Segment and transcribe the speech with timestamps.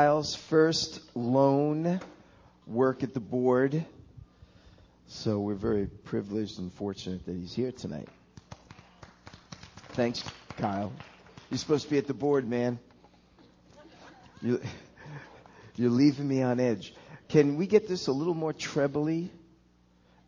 [0.00, 2.00] Kyle's first loan
[2.66, 3.84] work at the board.
[5.08, 8.08] So we're very privileged and fortunate that he's here tonight.
[9.90, 10.24] Thanks,
[10.56, 10.90] Kyle.
[11.50, 12.78] You're supposed to be at the board, man.
[14.40, 14.62] You,
[15.76, 16.94] you're leaving me on edge.
[17.28, 19.30] Can we get this a little more trebly?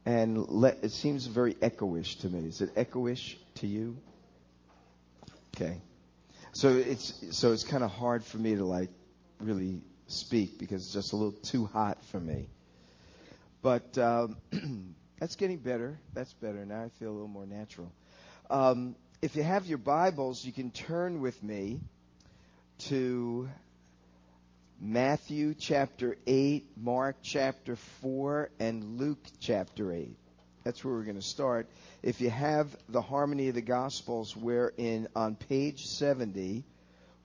[0.05, 2.47] And let, it seems very echoish to me.
[2.47, 3.97] Is it echoish to you?
[5.57, 5.81] Okay.
[6.53, 8.91] So it's so it's kind of hard for me to like
[9.43, 12.49] really speak because it's just a little too hot for me.
[13.63, 14.37] But um,
[15.19, 15.99] that's getting better.
[16.15, 16.65] That's better.
[16.65, 17.93] Now I feel a little more natural.
[18.51, 21.81] Um, if you have your Bibles, you can turn with me
[22.89, 23.49] to
[24.81, 30.17] Matthew chapter 8, Mark chapter 4, and Luke chapter 8.
[30.65, 31.69] That's where we're going to start.
[32.03, 36.65] If you have the Harmony of the Gospels, we're in on page 70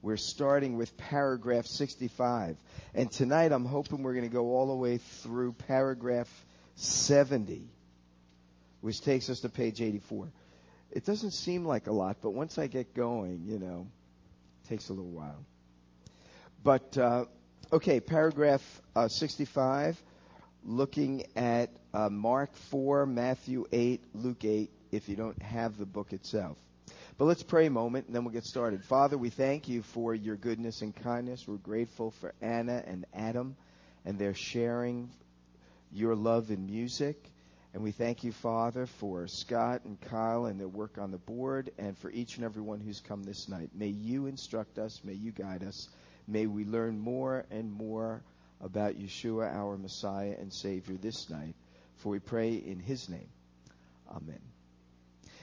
[0.00, 2.56] we're starting with paragraph 65.
[2.94, 6.28] And tonight I'm hoping we're going to go all the way through paragraph
[6.76, 7.68] 70,
[8.80, 10.28] which takes us to page 84.
[10.90, 13.88] It doesn't seem like a lot, but once I get going, you know,
[14.64, 15.44] it takes a little while.
[16.62, 17.24] But, uh,
[17.72, 18.62] okay, paragraph
[18.94, 20.00] uh, 65,
[20.64, 26.12] looking at uh, Mark 4, Matthew 8, Luke 8, if you don't have the book
[26.12, 26.56] itself.
[27.18, 28.84] But let's pray a moment and then we'll get started.
[28.84, 31.48] Father, we thank you for your goodness and kindness.
[31.48, 33.56] We're grateful for Anna and Adam
[34.04, 35.10] and their sharing
[35.92, 37.16] your love in music.
[37.74, 41.72] And we thank you, Father, for Scott and Kyle and their work on the board
[41.76, 43.70] and for each and every one who's come this night.
[43.74, 45.00] May you instruct us.
[45.02, 45.88] May you guide us.
[46.28, 48.22] May we learn more and more
[48.60, 51.56] about Yeshua, our Messiah and Savior, this night.
[51.96, 53.28] For we pray in his name.
[54.08, 54.40] Amen.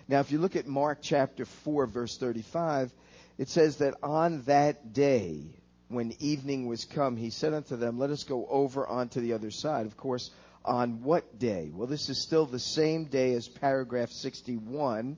[0.07, 2.93] Now, if you look at Mark chapter 4, verse 35,
[3.37, 5.43] it says that on that day,
[5.87, 9.49] when evening was come, he said unto them, Let us go over onto the other
[9.49, 9.87] side.
[9.87, 10.29] Of course,
[10.63, 11.71] on what day?
[11.73, 15.17] Well, this is still the same day as paragraph 61,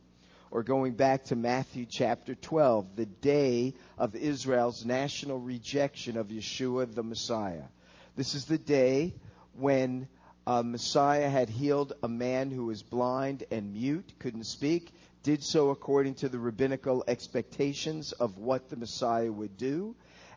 [0.52, 6.94] or going back to Matthew chapter 12, the day of Israel's national rejection of Yeshua
[6.94, 7.64] the Messiah.
[8.16, 9.14] This is the day
[9.54, 10.08] when
[10.48, 15.72] uh, Messiah had healed a man who was blind and mute, couldn't speak, did so
[15.72, 19.94] according to the rabbinical expectations of what the Messiah would do.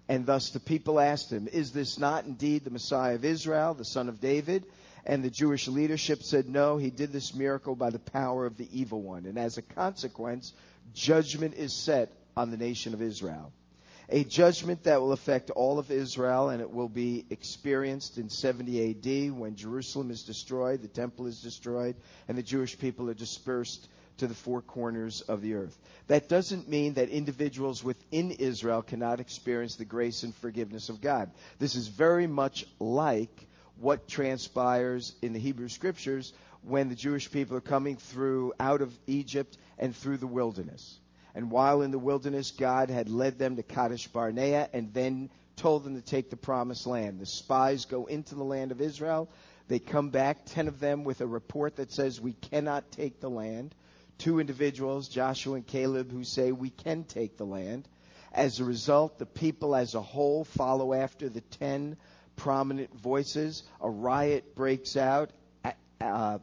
[0.09, 3.85] And thus the people asked him, Is this not indeed the Messiah of Israel, the
[3.85, 4.65] son of David?
[5.07, 8.69] And the Jewish leadership said, No, he did this miracle by the power of the
[8.73, 9.27] evil one.
[9.27, 10.53] And as a consequence,
[10.93, 13.53] judgment is set on the nation of Israel
[14.11, 18.91] a judgment that will affect all of Israel, and it will be experienced in 70
[18.91, 21.95] AD when Jerusalem is destroyed, the temple is destroyed,
[22.27, 23.89] and the Jewish people are dispersed
[24.19, 25.79] to the four corners of the earth.
[26.09, 31.31] That doesn't mean that individuals within Israel cannot experience the grace and forgiveness of God.
[31.59, 33.47] This is very much like
[33.79, 36.33] what transpires in the Hebrew scriptures
[36.63, 40.99] when the Jewish people are coming through out of Egypt and through the wilderness.
[41.35, 45.85] And while in the wilderness, God had led them to Kadesh Barnea and then told
[45.85, 47.21] them to take the promised land.
[47.21, 49.29] The spies go into the land of Israel.
[49.69, 53.31] They come back, 10 of them, with a report that says, We cannot take the
[53.31, 53.75] land.
[54.19, 57.89] Two individuals, Joshua and Caleb, who say, We can take the land.
[58.33, 61.97] As a result, the people as a whole follow after the 10
[62.37, 63.63] prominent voices.
[63.81, 65.31] A riot breaks out.
[66.01, 66.39] Uh,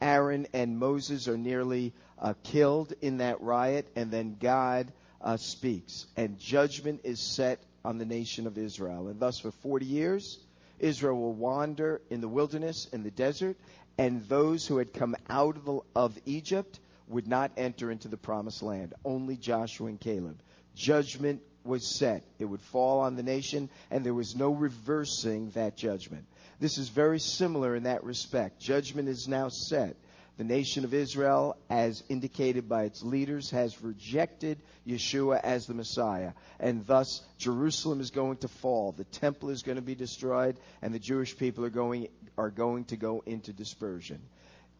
[0.00, 6.06] Aaron and Moses are nearly uh, killed in that riot, and then God uh, speaks,
[6.16, 9.08] and judgment is set on the nation of Israel.
[9.08, 10.38] And thus, for 40 years,
[10.78, 13.56] Israel will wander in the wilderness, in the desert,
[13.98, 16.78] and those who had come out of, the, of Egypt
[17.08, 18.94] would not enter into the promised land.
[19.04, 20.40] Only Joshua and Caleb.
[20.76, 22.24] Judgment was set.
[22.38, 26.24] It would fall on the nation, and there was no reversing that judgment.
[26.60, 28.60] This is very similar in that respect.
[28.60, 29.96] Judgment is now set.
[30.38, 36.32] The nation of Israel, as indicated by its leaders, has rejected Yeshua as the Messiah.
[36.58, 38.92] And thus, Jerusalem is going to fall.
[38.92, 42.08] The temple is going to be destroyed, and the Jewish people are going,
[42.38, 44.20] are going to go into dispersion.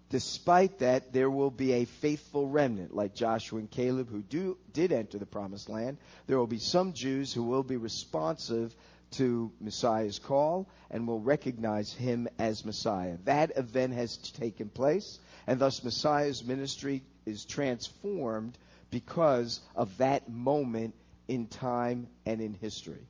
[0.09, 4.93] Despite that, there will be a faithful remnant, like Joshua and Caleb, who do, did
[4.93, 5.99] enter the promised land.
[6.27, 8.75] There will be some Jews who will be responsive
[9.13, 13.17] to Messiah's call and will recognize him as Messiah.
[13.25, 18.57] That event has taken place and thus Messiah's ministry is transformed
[18.91, 20.95] because of that moment
[21.29, 23.07] in time and in history.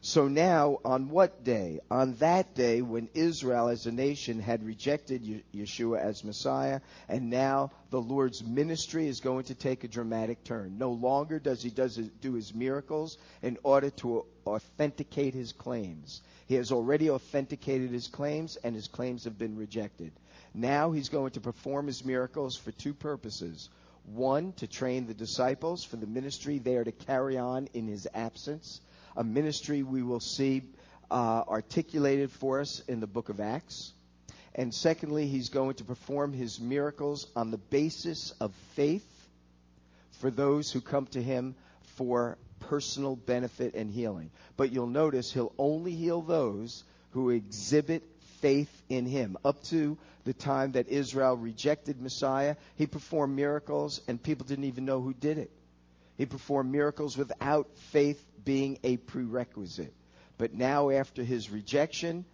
[0.00, 1.80] So now, on what day?
[1.90, 7.70] On that day when Israel as a nation had rejected Yeshua as Messiah, and now
[7.88, 10.76] the Lord's ministry is going to take a dramatic turn.
[10.76, 16.20] No longer does he does his, do his miracles in order to authenticate his claims.
[16.48, 20.12] He has already authenticated his claims, and his claims have been rejected.
[20.54, 23.68] Now he's going to perform his miracles for two purposes.
[24.14, 28.06] One, to train the disciples for the ministry they are to carry on in his
[28.14, 28.80] absence
[29.16, 30.62] a ministry we will see
[31.10, 33.92] uh, articulated for us in the book of Acts.
[34.54, 39.06] And secondly, he's going to perform his miracles on the basis of faith
[40.20, 41.54] for those who come to him
[41.96, 44.30] for personal benefit and healing.
[44.56, 48.02] But you'll notice he'll only heal those who exhibit
[48.44, 49.38] faith in him.
[49.42, 54.84] Up to the time that Israel rejected Messiah, he performed miracles and people didn't even
[54.84, 55.50] know who did it.
[56.18, 59.94] He performed miracles without faith being a prerequisite.
[60.36, 62.26] But now, after his rejection,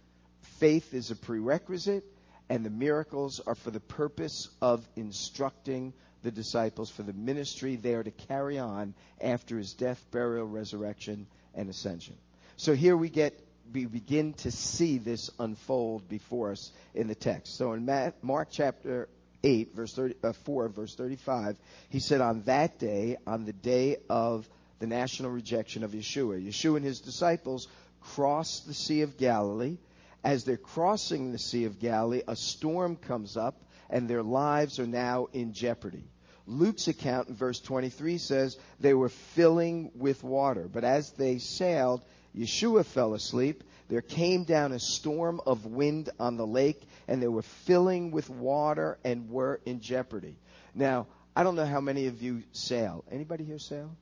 [0.59, 2.03] faith is a prerequisite,
[2.49, 5.93] and the miracles are for the purpose of instructing
[6.23, 11.25] the disciples for the ministry they are to carry on after his death, burial, resurrection,
[11.55, 12.17] and ascension.
[12.57, 13.39] So here we get
[13.73, 17.57] we begin to see this unfold before us in the text.
[17.57, 19.07] So in Mark chapter
[19.43, 21.57] 8, verse 30, uh, 4, verse 35,
[21.89, 24.47] he said, On that day, on the day of
[24.79, 26.43] the national rejection of Yeshua.
[26.45, 27.67] Yeshua and his disciples
[28.01, 29.77] crossed the Sea of Galilee.
[30.23, 34.87] As they're crossing the Sea of Galilee, a storm comes up and their lives are
[34.87, 36.03] now in jeopardy.
[36.47, 42.01] Luke's account in verse 23 says they were filling with water, but as they sailed,
[42.37, 43.63] Yeshua fell asleep.
[43.89, 48.29] There came down a storm of wind on the lake, and they were filling with
[48.29, 50.35] water and were in jeopardy.
[50.73, 53.03] Now, I don't know how many of you sail.
[53.11, 53.95] Anybody here sail?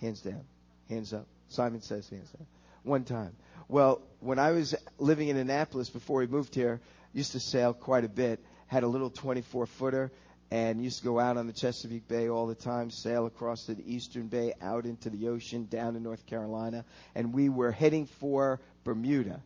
[0.00, 0.44] Hands down.
[0.88, 1.26] Hands up.
[1.48, 2.46] Simon says hands down.
[2.82, 3.34] One time.
[3.68, 6.80] Well, when I was living in Annapolis before we moved here,
[7.12, 8.40] used to sail quite a bit.
[8.66, 10.10] Had a little 24 footer
[10.52, 13.74] and used to go out on the Chesapeake Bay all the time, sail across to
[13.74, 16.84] the Eastern Bay, out into the ocean, down to North Carolina,
[17.14, 19.40] and we were heading for Bermuda,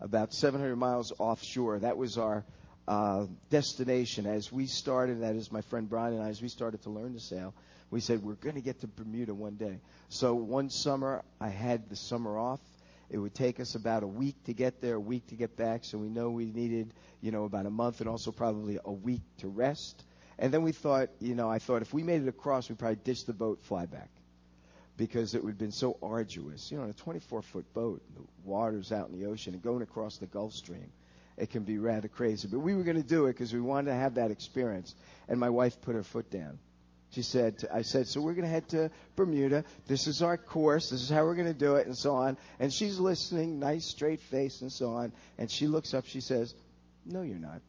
[0.00, 1.80] about 700 miles offshore.
[1.80, 2.44] That was our
[2.86, 5.22] uh, destination as we started.
[5.22, 7.54] That is my friend Brian and I, as we started to learn to sail
[7.90, 9.78] we said we're going to get to Bermuda one day.
[10.08, 12.60] So one summer, I had the summer off.
[13.10, 15.84] It would take us about a week to get there, a week to get back.
[15.84, 19.20] So we know we needed, you know, about a month and also probably a week
[19.40, 20.02] to rest.
[20.38, 22.96] And then we thought, you know, I thought if we made it across, we'd probably
[22.96, 24.08] ditch the boat, fly back.
[24.96, 26.70] Because it would have been so arduous.
[26.70, 29.82] You know, on a 24 foot boat, the water's out in the ocean and going
[29.82, 30.92] across the Gulf Stream,
[31.36, 32.48] it can be rather crazy.
[32.48, 34.94] But we were going to do it because we wanted to have that experience.
[35.28, 36.58] And my wife put her foot down.
[37.12, 39.64] She said, I said, so we're going to head to Bermuda.
[39.86, 40.88] This is our course.
[40.88, 42.38] This is how we're going to do it, and so on.
[42.58, 45.12] And she's listening, nice, straight face, and so on.
[45.36, 46.06] And she looks up.
[46.06, 46.54] She says,
[47.04, 47.60] No, you're not.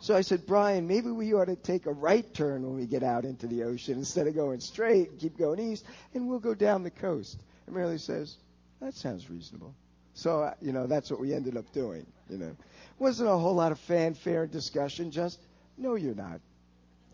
[0.00, 3.02] So I said, Brian, maybe we ought to take a right turn when we get
[3.02, 5.84] out into the ocean instead of going straight and keep going east,
[6.14, 7.40] and we'll go down the coast.
[7.66, 8.36] And Mary says,
[8.80, 9.74] That sounds reasonable.
[10.14, 12.06] So, uh, you know, that's what we ended up doing.
[12.28, 12.56] You know,
[12.98, 15.10] wasn't a whole lot of fanfare and discussion.
[15.10, 15.38] Just,
[15.76, 16.40] no, you're not.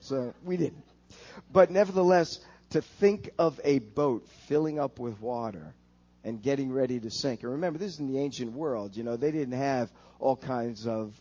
[0.00, 0.84] So we didn't.
[1.52, 2.40] But nevertheless,
[2.70, 5.74] to think of a boat filling up with water
[6.24, 7.42] and getting ready to sink.
[7.42, 8.96] And remember, this is in the ancient world.
[8.96, 11.12] You know, they didn't have all kinds of,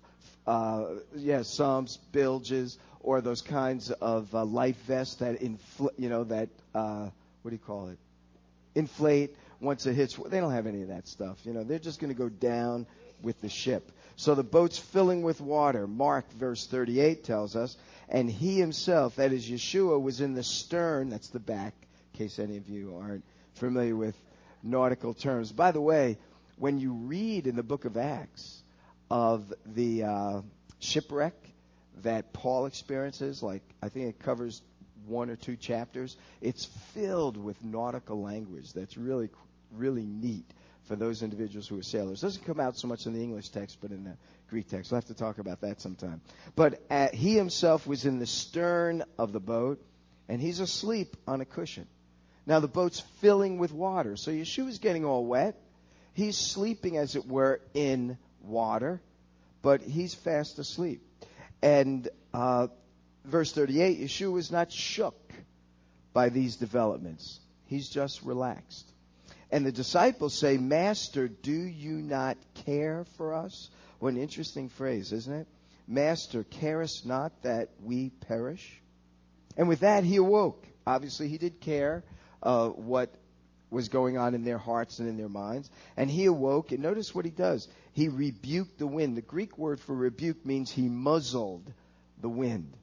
[0.47, 0.85] uh,
[1.15, 6.49] yeah, sumps, bilges, or those kinds of uh, life vests that infl- you know, that
[6.73, 7.09] uh,
[7.41, 7.97] what do you call it?
[8.75, 10.15] Inflate once it hits.
[10.15, 11.37] They don't have any of that stuff.
[11.45, 12.85] You know, they're just going to go down
[13.21, 13.91] with the ship.
[14.15, 15.87] So the boat's filling with water.
[15.87, 17.75] Mark verse 38 tells us
[18.09, 21.73] and he himself, that is Yeshua, was in the stern, that's the back,
[22.13, 23.23] in case any of you aren't
[23.55, 24.15] familiar with
[24.61, 25.51] nautical terms.
[25.51, 26.17] By the way,
[26.57, 28.62] when you read in the book of Acts
[29.13, 30.41] of the uh,
[30.79, 31.35] shipwreck
[32.01, 34.63] that Paul experiences, like I think it covers
[35.05, 36.65] one or two chapters, it's
[36.95, 39.29] filled with nautical language that's really,
[39.71, 40.45] really neat
[40.85, 42.23] for those individuals who are sailors.
[42.23, 44.17] It doesn't come out so much in the English text, but in the
[44.49, 44.89] Greek text.
[44.89, 46.19] We'll have to talk about that sometime.
[46.55, 49.79] But uh, he himself was in the stern of the boat,
[50.27, 51.85] and he's asleep on a cushion.
[52.47, 55.55] Now the boat's filling with water, so Yeshua's getting all wet.
[56.15, 59.01] He's sleeping, as it were, in water,
[59.61, 61.01] but he's fast asleep.
[61.61, 62.67] And uh,
[63.25, 65.33] verse 38, Yeshua is not shook
[66.13, 67.39] by these developments.
[67.67, 68.89] He's just relaxed.
[69.51, 73.69] And the disciples say, Master, do you not care for us?
[73.99, 75.47] What an interesting phrase, isn't it?
[75.87, 78.81] Master, carest not that we perish?
[79.57, 80.65] And with that, he awoke.
[80.87, 82.03] Obviously, he did care
[82.41, 83.13] uh, what
[83.69, 85.69] was going on in their hearts and in their minds.
[85.97, 87.67] And he awoke, and notice what he does.
[87.93, 89.15] He rebuked the wind.
[89.15, 91.71] The Greek word for rebuke means he muzzled
[92.19, 92.73] the wind.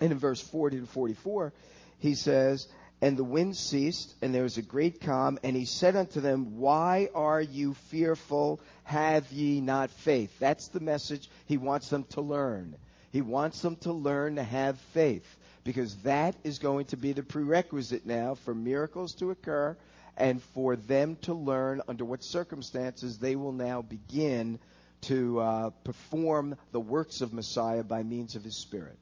[0.00, 1.52] And in verse 40 to 44,
[2.00, 2.66] he says,
[3.00, 6.58] And the wind ceased, and there was a great calm, and he said unto them,
[6.58, 8.60] Why are you fearful?
[8.84, 10.36] Have ye not faith?
[10.38, 12.74] That's the message he wants them to learn.
[13.12, 15.24] He wants them to learn to have faith
[15.64, 19.76] because that is going to be the prerequisite now for miracles to occur
[20.16, 24.58] and for them to learn under what circumstances they will now begin
[25.02, 28.98] to uh, perform the works of Messiah by means of his Spirit.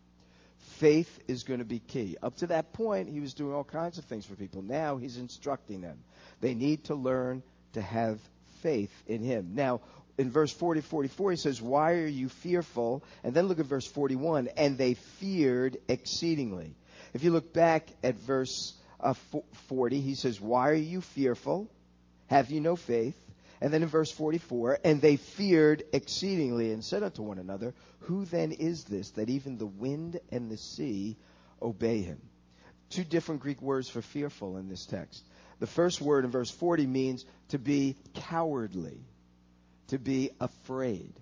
[0.78, 2.16] Faith is going to be key.
[2.22, 4.62] Up to that point, he was doing all kinds of things for people.
[4.62, 5.98] Now he's instructing them.
[6.40, 7.42] They need to learn
[7.74, 8.18] to have
[8.62, 9.52] faith in him.
[9.54, 9.80] Now,
[10.18, 13.86] in verse 40 44 he says why are you fearful and then look at verse
[13.86, 16.72] 41 and they feared exceedingly
[17.14, 19.14] if you look back at verse uh,
[19.68, 21.70] 40 he says why are you fearful
[22.26, 23.18] have you no faith
[23.60, 28.24] and then in verse 44 and they feared exceedingly and said unto one another who
[28.24, 31.16] then is this that even the wind and the sea
[31.62, 32.20] obey him
[32.90, 35.24] two different greek words for fearful in this text
[35.60, 38.98] the first word in verse 40 means to be cowardly
[39.88, 41.12] to be afraid.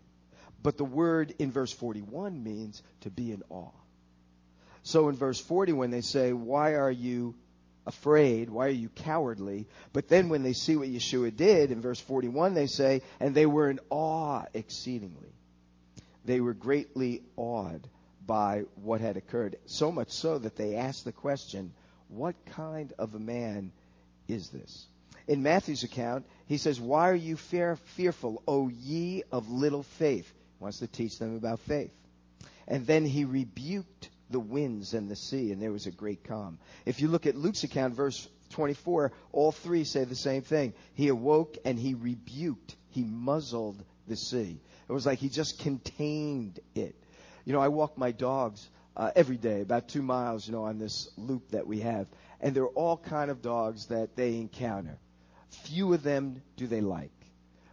[0.63, 3.71] But the word in verse 41 means to be in awe.
[4.85, 7.35] So in verse 40, when they say, Why are you
[7.87, 8.51] afraid?
[8.51, 9.67] Why are you cowardly?
[9.93, 13.47] But then when they see what Yeshua did, in verse 41, they say, And they
[13.47, 15.33] were in awe exceedingly.
[16.25, 17.89] They were greatly awed
[18.27, 21.73] by what had occurred, so much so that they asked the question,
[22.09, 23.73] What kind of a man
[24.29, 24.87] is this?
[25.27, 30.29] In Matthew's account, he says, Why are you fear, fearful, O ye of little faith?
[30.59, 31.93] He wants to teach them about faith.
[32.69, 36.59] And then he rebuked the winds and the sea, and there was a great calm.
[36.85, 40.75] If you look at Luke's account, verse 24, all three say the same thing.
[40.95, 44.61] He awoke and he rebuked, he muzzled the sea.
[44.89, 46.95] It was like he just contained it.
[47.45, 50.79] You know, I walk my dogs uh, every day, about two miles, you know, on
[50.79, 52.07] this loop that we have,
[52.41, 54.99] and there are all kind of dogs that they encounter.
[55.65, 57.11] Few of them do they like.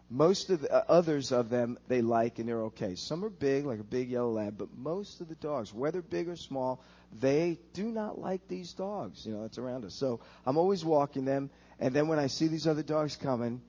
[0.09, 2.95] Most of the uh, others of them they like and they're okay.
[2.95, 6.27] Some are big, like a big yellow lab, but most of the dogs, whether big
[6.27, 6.81] or small,
[7.19, 9.93] they do not like these dogs, you know, that's around us.
[9.93, 13.61] So I'm always walking them, and then when I see these other dogs coming,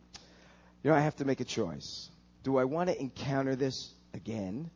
[0.83, 2.09] you know, I have to make a choice.
[2.43, 4.71] Do I want to encounter this again,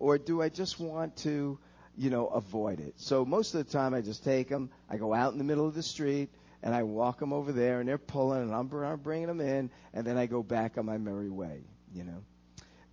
[0.00, 1.58] or do I just want to,
[1.96, 2.94] you know, avoid it?
[2.96, 5.66] So most of the time I just take them, I go out in the middle
[5.66, 6.30] of the street,
[6.64, 9.70] and I walk them over there, and they're pulling, and I'm, I'm bringing them in,
[9.92, 11.60] and then I go back on my merry way,
[11.94, 12.24] you know.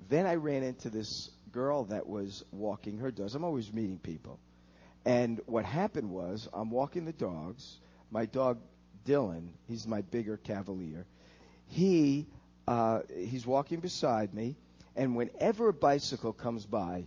[0.09, 3.33] Then I ran into this girl that was walking her dogs.
[3.33, 4.39] I'm always meeting people.
[5.05, 7.79] And what happened was, I'm walking the dogs.
[8.11, 8.59] My dog,
[9.05, 11.05] Dylan, he's my bigger cavalier.
[11.67, 12.27] He,
[12.67, 14.57] uh, he's walking beside me,
[14.97, 17.05] and whenever a bicycle comes by,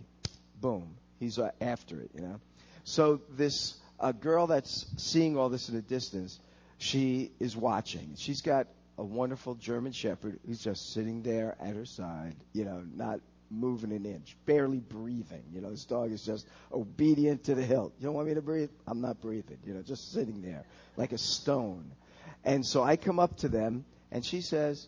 [0.59, 2.39] boom, he's uh, after it, you know.
[2.85, 6.39] So this a girl that's seeing all this in the distance,
[6.77, 8.15] she is watching.
[8.17, 8.67] She's got
[8.97, 13.19] a wonderful German Shepherd who's just sitting there at her side, you know, not
[13.51, 15.43] moving an inch, barely breathing.
[15.53, 17.93] You know, this dog is just obedient to the hilt.
[17.99, 18.69] You don't want me to breathe?
[18.87, 19.57] I'm not breathing.
[19.65, 20.63] You know, just sitting there
[20.97, 21.91] like a stone.
[22.43, 24.87] And so I come up to them, and she says,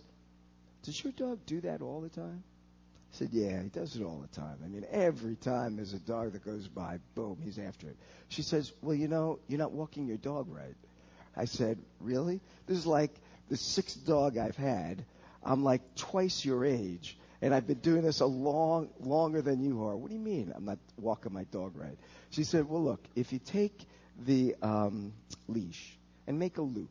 [0.83, 2.43] Does your dog do that all the time?
[3.13, 4.57] I said, Yeah, he does it all the time.
[4.63, 7.97] I mean, every time there's a dog that goes by, boom, he's after it.
[8.29, 10.75] She says, Well, you know, you're not walking your dog right.
[11.37, 12.41] I said, Really?
[12.65, 13.11] This is like
[13.49, 15.05] the sixth dog I've had.
[15.43, 19.85] I'm like twice your age, and I've been doing this a long, longer than you
[19.85, 19.95] are.
[19.95, 21.97] What do you mean I'm not walking my dog right?
[22.31, 23.85] She said, Well, look, if you take
[24.25, 25.13] the um,
[25.47, 26.89] leash and make a loop,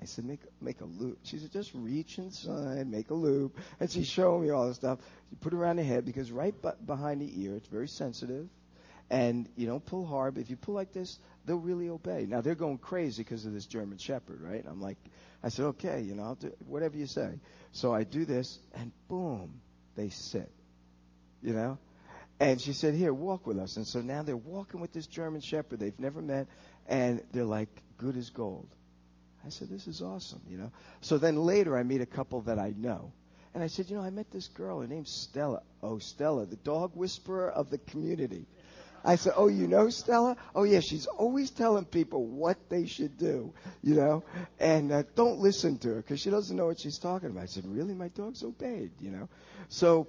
[0.00, 1.18] I said, make, make a loop.
[1.24, 3.58] She said, just reach inside, make a loop.
[3.80, 5.00] And she's showing me all this stuff.
[5.30, 6.54] You put it around the head because right
[6.86, 8.48] behind the ear, it's very sensitive.
[9.10, 12.26] And you don't pull hard, but if you pull like this, they'll really obey.
[12.28, 14.64] Now they're going crazy because of this German Shepherd, right?
[14.68, 14.98] I'm like,
[15.42, 17.40] I said, okay, you know, I'll do whatever you say.
[17.72, 19.60] So I do this, and boom,
[19.96, 20.50] they sit,
[21.42, 21.78] you know.
[22.40, 23.76] And she said, here, walk with us.
[23.76, 26.46] And so now they're walking with this German Shepherd they've never met,
[26.86, 28.68] and they're like good as gold.
[29.46, 30.70] I said, this is awesome, you know.
[31.00, 33.12] So then later I meet a couple that I know.
[33.54, 34.80] And I said, you know, I met this girl.
[34.80, 35.62] Her name's Stella.
[35.82, 38.46] Oh, Stella, the dog whisperer of the community.
[39.04, 40.36] I said, "Oh, you know Stella?
[40.54, 43.52] Oh, yeah, she's always telling people what they should do,
[43.82, 44.24] you know,
[44.58, 47.46] and uh, don't listen to her because she doesn't know what she's talking about." I
[47.46, 47.94] said, "Really?
[47.94, 49.28] My dog's obeyed, you know."
[49.68, 50.08] So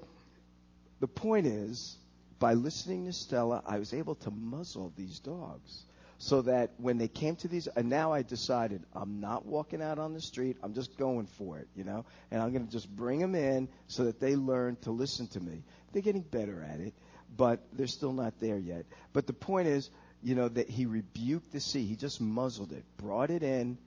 [1.00, 1.98] the point is,
[2.39, 5.84] by listening to Stella, I was able to muzzle these dogs.
[6.22, 10.00] so that when they came to these, and now I decided I'm not walking out
[10.00, 10.58] on the street.
[10.62, 13.69] I'm just going for it, you know, and I'm going to just bring them in
[13.88, 15.63] so that they learn to listen to me.
[15.93, 16.93] They're getting better at it,
[17.36, 18.86] but they're still not there yet.
[19.13, 19.89] But the point is,
[20.21, 21.86] you know, that he rebuked the sea.
[21.86, 23.77] He just muzzled it, brought it in,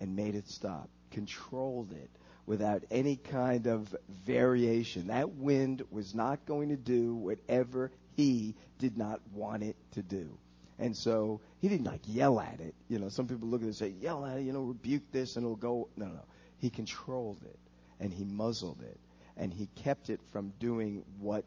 [0.00, 2.10] and made it stop, controlled it
[2.44, 3.94] without any kind of
[4.26, 5.06] variation.
[5.06, 10.36] That wind was not going to do whatever he did not want it to do.
[10.78, 12.74] And so he didn't like yell at it.
[12.88, 15.12] You know, some people look at it and say, yell at it, you know, rebuke
[15.12, 15.88] this and it'll go.
[15.96, 16.12] No, no.
[16.12, 16.24] no.
[16.58, 17.58] He controlled it
[18.00, 18.98] and he muzzled it
[19.36, 21.44] and he kept it from doing what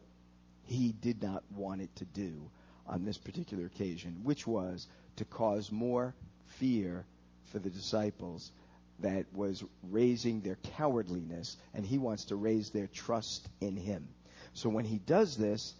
[0.66, 2.50] he did not want it to do
[2.86, 6.14] on this particular occasion, which was to cause more
[6.46, 7.04] fear
[7.46, 8.50] for the disciples
[9.00, 14.08] that was raising their cowardliness, and he wants to raise their trust in him.
[14.54, 15.74] So when he does this,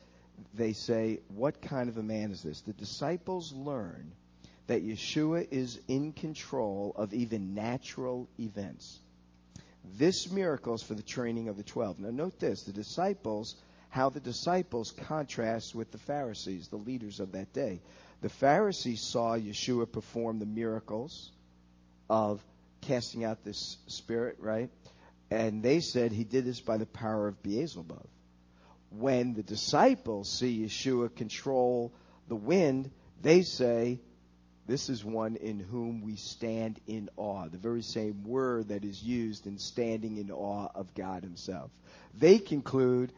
[0.54, 2.60] they say, What kind of a man is this?
[2.60, 4.12] The disciples learn
[4.66, 8.98] that Yeshua is in control of even natural events.
[9.96, 11.98] This miracle is for the training of the twelve.
[11.98, 13.54] Now, note this the disciples,
[13.96, 17.80] how the disciples contrast with the Pharisees, the leaders of that day.
[18.20, 21.32] The Pharisees saw Yeshua perform the miracles
[22.08, 22.44] of
[22.82, 24.70] casting out this spirit, right?
[25.30, 28.06] And they said he did this by the power of Beelzebub
[28.90, 31.92] when the disciples see Yeshua control
[32.28, 32.90] the wind,
[33.22, 34.00] they say,
[34.66, 37.48] This is one in whom we stand in awe.
[37.48, 41.70] The very same word that is used in standing in awe of God Himself.
[42.14, 43.12] They conclude,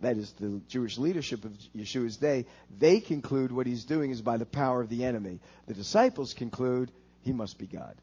[0.00, 2.46] that is the Jewish leadership of Yeshua's day,
[2.78, 5.40] they conclude what He's doing is by the power of the enemy.
[5.66, 6.90] The disciples conclude,
[7.22, 7.96] He must be God.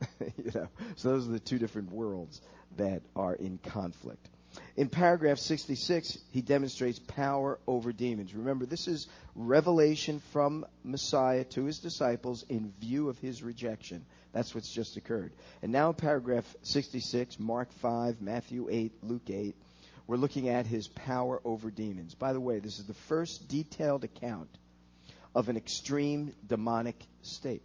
[0.20, 2.40] you know, so those are the two different worlds
[2.76, 4.28] that are in conflict.
[4.76, 8.34] In paragraph 66, he demonstrates power over demons.
[8.34, 14.04] Remember, this is revelation from Messiah to his disciples in view of his rejection.
[14.32, 15.32] That's what's just occurred.
[15.62, 19.54] And now in paragraph 66, Mark 5, Matthew 8, Luke 8,
[20.10, 22.16] we're looking at his power over demons.
[22.16, 24.48] By the way, this is the first detailed account
[25.36, 27.62] of an extreme demonic state.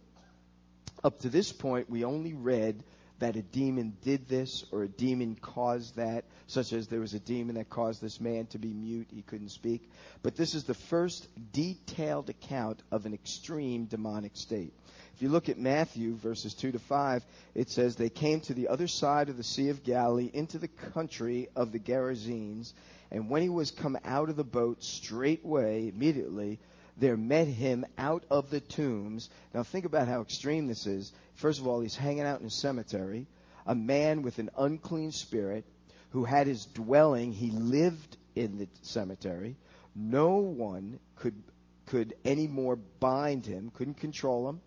[1.02, 2.84] Up to this point, we only read
[3.18, 7.18] that a demon did this or a demon caused that, such as there was a
[7.18, 9.90] demon that caused this man to be mute, he couldn't speak.
[10.22, 14.72] But this is the first detailed account of an extreme demonic state.
[15.16, 17.24] If you look at Matthew verses 2 to 5,
[17.54, 20.68] it says, They came to the other side of the Sea of Galilee into the
[20.68, 22.74] country of the Gerasenes,
[23.10, 26.58] and when he was come out of the boat, straightway, immediately,
[26.98, 29.30] there met him out of the tombs.
[29.54, 31.10] Now think about how extreme this is.
[31.36, 33.26] First of all, he's hanging out in a cemetery,
[33.64, 35.64] a man with an unclean spirit
[36.10, 39.56] who had his dwelling, he lived in the cemetery.
[39.94, 41.42] No one could
[41.86, 44.60] could any more bind him, couldn't control him.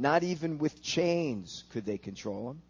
[0.00, 2.62] Not even with chains could they control him.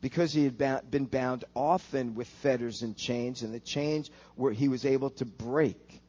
[0.00, 0.56] Because he had
[0.90, 5.26] been bound often with fetters and chains, and the chains were he was able to
[5.26, 6.00] break,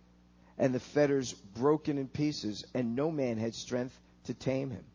[0.58, 4.86] and the fetters broken in pieces, and no man had strength to tame him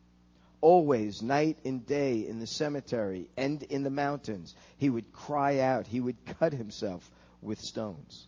[0.60, 4.54] always, night and day, in the cemetery and in the mountains.
[4.78, 7.08] He would cry out, he would cut himself
[7.42, 8.26] with stones.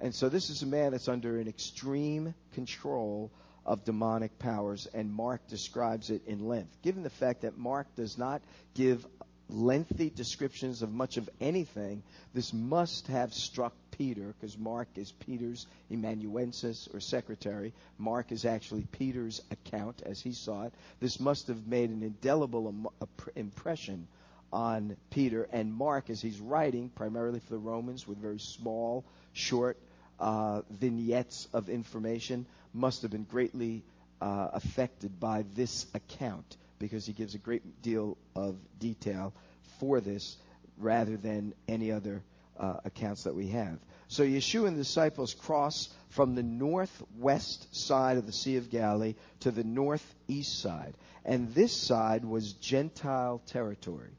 [0.00, 3.30] And so this is a man that's under an extreme control
[3.64, 6.76] of demonic powers, and Mark describes it in length.
[6.82, 8.42] Given the fact that Mark does not
[8.74, 9.06] give
[9.50, 12.02] lengthy descriptions of much of anything,
[12.34, 17.72] this must have struck Peter, because Mark is Peter's amanuensis or secretary.
[17.98, 20.72] Mark is actually Peter's account as he saw it.
[21.00, 22.92] This must have made an indelible
[23.34, 24.06] impression
[24.52, 29.76] on Peter and Mark as he's writing, primarily for the Romans, with very small, short
[30.20, 33.82] uh, vignettes of information, must have been greatly
[34.20, 39.32] uh, affected by this account because he gives a great deal of detail
[39.78, 40.36] for this
[40.78, 42.22] rather than any other
[42.58, 43.78] uh, accounts that we have.
[44.08, 49.14] So Yeshua and the disciples cross from the northwest side of the Sea of Galilee
[49.40, 50.94] to the northeast side.
[51.24, 54.10] And this side was Gentile territory.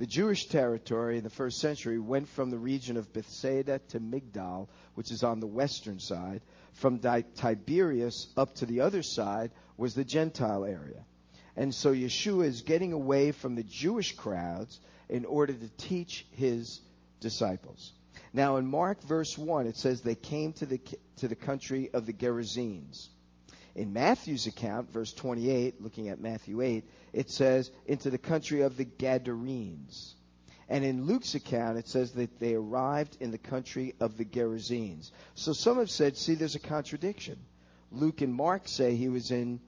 [0.00, 4.68] The Jewish territory in the first century went from the region of Bethsaida to Migdal,
[4.94, 6.40] which is on the western side.
[6.72, 11.04] From Tiberias up to the other side was the Gentile area.
[11.54, 16.80] And so Yeshua is getting away from the Jewish crowds in order to teach his
[17.20, 17.92] disciples.
[18.32, 20.80] Now, in Mark verse 1, it says they came to the,
[21.16, 23.10] to the country of the Gerasenes.
[23.74, 28.76] In Matthew's account, verse 28, looking at Matthew 8, it says, into the country of
[28.76, 30.14] the Gadarenes.
[30.68, 35.10] And in Luke's account, it says that they arrived in the country of the Gerasenes.
[35.34, 37.38] So some have said, see, there's a contradiction.
[37.90, 39.60] Luke and Mark say he was in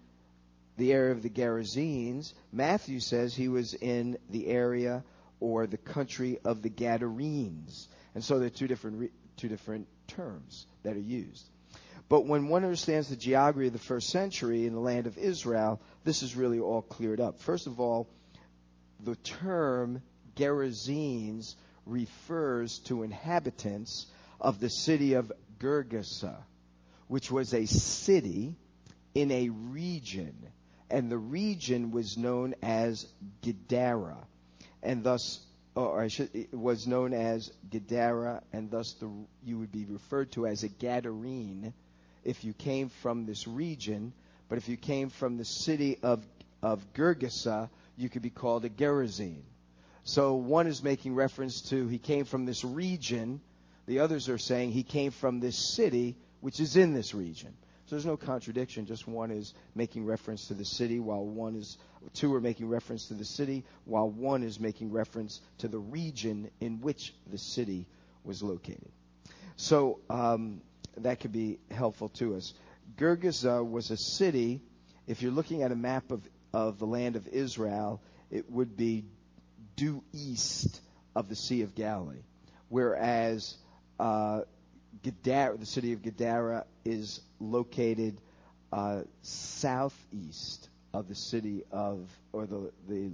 [0.76, 5.04] the area of the Gerasenes, Matthew says he was in the area
[5.40, 7.88] or the country of the Gadarenes.
[8.14, 11.48] And so there are two different, re- two different terms that are used.
[12.12, 15.80] But when one understands the geography of the first century in the land of Israel,
[16.04, 17.40] this is really all cleared up.
[17.40, 18.06] First of all,
[19.00, 20.02] the term
[20.36, 24.08] Gerasenes refers to inhabitants
[24.42, 26.36] of the city of Gergesa,
[27.08, 28.56] which was a city
[29.14, 30.36] in a region,
[30.90, 33.06] and the region was known as
[33.40, 34.18] Gadara,
[34.82, 35.40] and thus,
[35.74, 39.10] or I should, it was known as Gadara, and thus the,
[39.46, 41.72] you would be referred to as a Gadarene
[42.24, 44.12] if you came from this region.
[44.48, 46.24] But if you came from the city of
[46.62, 49.42] of Gergesa, you could be called a Gerasene.
[50.04, 53.40] So one is making reference to he came from this region.
[53.86, 57.52] The others are saying he came from this city, which is in this region.
[57.86, 58.86] So there's no contradiction.
[58.86, 61.78] Just one is making reference to the city, while one is
[62.14, 66.50] two are making reference to the city, while one is making reference to the region
[66.60, 67.86] in which the city
[68.24, 68.90] was located.
[69.56, 70.60] So um,
[70.98, 72.54] that could be helpful to us.
[72.96, 74.60] Gergesa was a city.
[75.06, 79.04] If you're looking at a map of of the land of Israel, it would be
[79.76, 80.80] due east
[81.14, 82.22] of the Sea of Galilee,
[82.68, 83.56] whereas
[83.98, 84.42] uh,
[85.02, 88.20] Gadara, the city of Gadara, is located
[88.72, 93.10] uh, southeast of the city of or the, the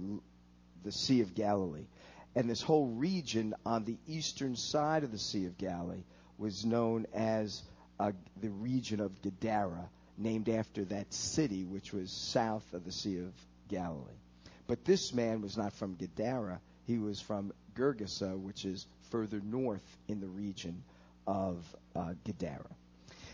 [0.83, 1.87] the Sea of Galilee,
[2.35, 6.03] and this whole region on the eastern side of the Sea of Galilee
[6.39, 7.61] was known as
[7.99, 13.19] uh, the region of Gadara named after that city which was south of the Sea
[13.19, 13.33] of
[13.67, 14.19] Galilee.
[14.67, 16.59] But this man was not from Gadara.
[16.87, 20.83] He was from Gergesa, which is further north in the region
[21.27, 21.63] of
[21.95, 22.69] uh, Gadara.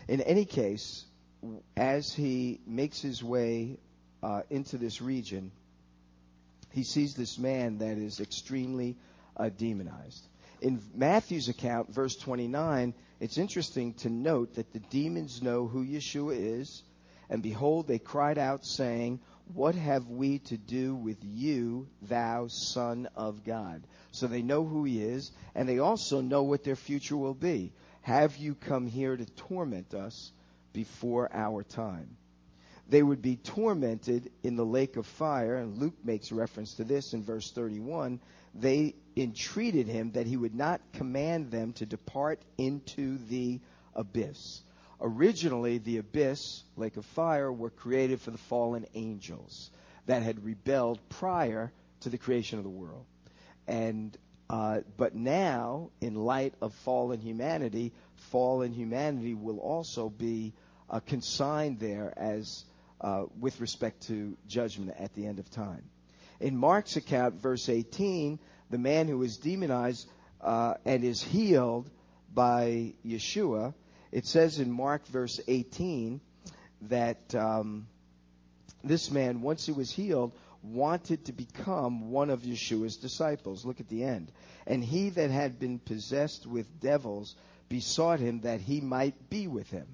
[0.08, 1.04] In any case,
[1.76, 3.78] as he makes his way
[4.22, 5.52] uh, into this region,
[6.72, 8.96] he sees this man that is extremely
[9.36, 10.26] uh, demonized.
[10.60, 16.36] In Matthew's account, verse 29, it's interesting to note that the demons know who Yeshua
[16.60, 16.82] is,
[17.28, 19.20] and behold, they cried out, saying,
[19.52, 23.82] What have we to do with you, thou Son of God?
[24.12, 27.72] So they know who he is, and they also know what their future will be.
[28.02, 30.30] Have you come here to torment us
[30.72, 32.16] before our time?
[32.88, 37.14] They would be tormented in the lake of fire, and Luke makes reference to this
[37.14, 38.20] in verse 31.
[38.58, 43.60] They entreated him that he would not command them to depart into the
[43.94, 44.62] abyss.
[45.00, 49.70] Originally, the abyss, lake of fire, were created for the fallen angels
[50.06, 53.04] that had rebelled prior to the creation of the world.
[53.66, 54.16] And
[54.48, 57.92] uh, but now, in light of fallen humanity,
[58.30, 60.52] fallen humanity will also be
[60.88, 62.64] uh, consigned there as
[63.00, 65.82] uh, with respect to judgment at the end of time.
[66.40, 68.38] In Mark's account, verse 18,
[68.70, 70.08] the man who is demonized
[70.40, 71.88] uh, and is healed
[72.32, 73.74] by Yeshua,
[74.12, 76.20] it says in Mark verse 18
[76.82, 77.86] that um,
[78.84, 83.64] this man, once he was healed, wanted to become one of Yeshua's disciples.
[83.64, 84.32] Look at the end.
[84.66, 87.34] And he that had been possessed with devils
[87.68, 89.86] besought him that he might be with him.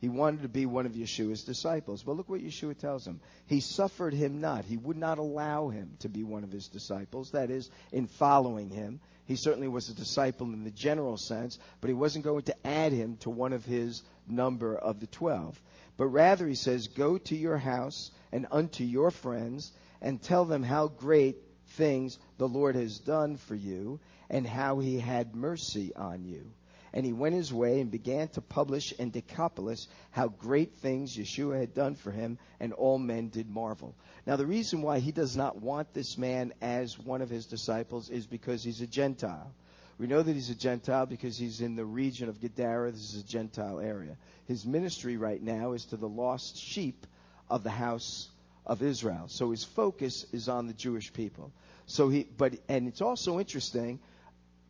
[0.00, 2.02] He wanted to be one of Yeshua's disciples.
[2.02, 3.20] But look what Yeshua tells him.
[3.46, 4.64] He suffered him not.
[4.64, 7.30] He would not allow him to be one of his disciples.
[7.30, 9.00] That is, in following him.
[9.24, 12.92] He certainly was a disciple in the general sense, but he wasn't going to add
[12.92, 15.60] him to one of his number of the twelve.
[15.96, 20.62] But rather, he says, Go to your house and unto your friends and tell them
[20.62, 21.38] how great
[21.70, 23.98] things the Lord has done for you
[24.30, 26.52] and how he had mercy on you.
[26.96, 31.60] And he went his way and began to publish in Decapolis how great things Yeshua
[31.60, 33.94] had done for him, and all men did marvel.
[34.26, 38.08] Now, the reason why he does not want this man as one of his disciples
[38.08, 39.52] is because he's a Gentile.
[39.98, 42.92] We know that he's a Gentile because he's in the region of Gadara.
[42.92, 44.16] This is a Gentile area.
[44.46, 47.06] His ministry right now is to the lost sheep
[47.50, 48.30] of the house
[48.64, 49.28] of Israel.
[49.28, 51.52] So his focus is on the Jewish people.
[51.84, 54.00] So he, but, and it's also interesting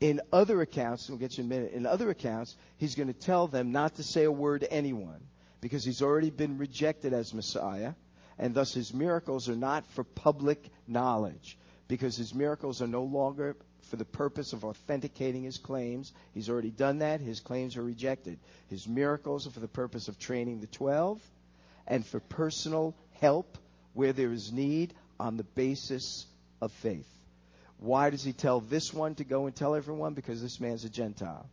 [0.00, 3.18] in other accounts, we'll get you in a minute, in other accounts, he's going to
[3.18, 5.20] tell them not to say a word to anyone
[5.60, 7.94] because he's already been rejected as Messiah,
[8.38, 11.56] and thus his miracles are not for public knowledge
[11.88, 16.12] because his miracles are no longer for the purpose of authenticating his claims.
[16.34, 17.20] He's already done that.
[17.20, 18.38] His claims are rejected.
[18.68, 21.20] His miracles are for the purpose of training the 12
[21.86, 23.58] and for personal help
[23.94, 26.26] where there is need on the basis
[26.60, 27.08] of faith.
[27.78, 30.14] Why does he tell this one to go and tell everyone?
[30.14, 31.48] Because this man's a Gentile.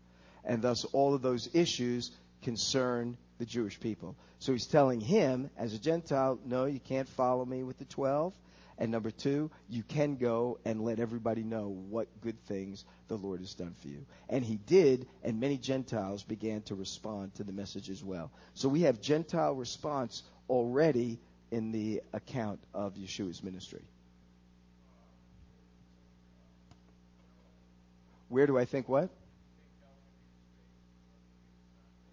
[0.46, 2.12] And thus, all of those issues
[2.44, 4.16] concern the Jewish people.
[4.40, 8.34] So he's telling him, as a Gentile, no, you can't follow me with the 12.
[8.78, 13.40] And number two, you can go and let everybody know what good things the Lord
[13.40, 14.06] has done for you.
[14.30, 18.32] And he did, and many Gentiles began to respond to the message as well.
[18.56, 21.20] So we have Gentile response already
[21.52, 23.84] in the account of Yeshua's ministry.
[28.30, 29.10] Where do I think what?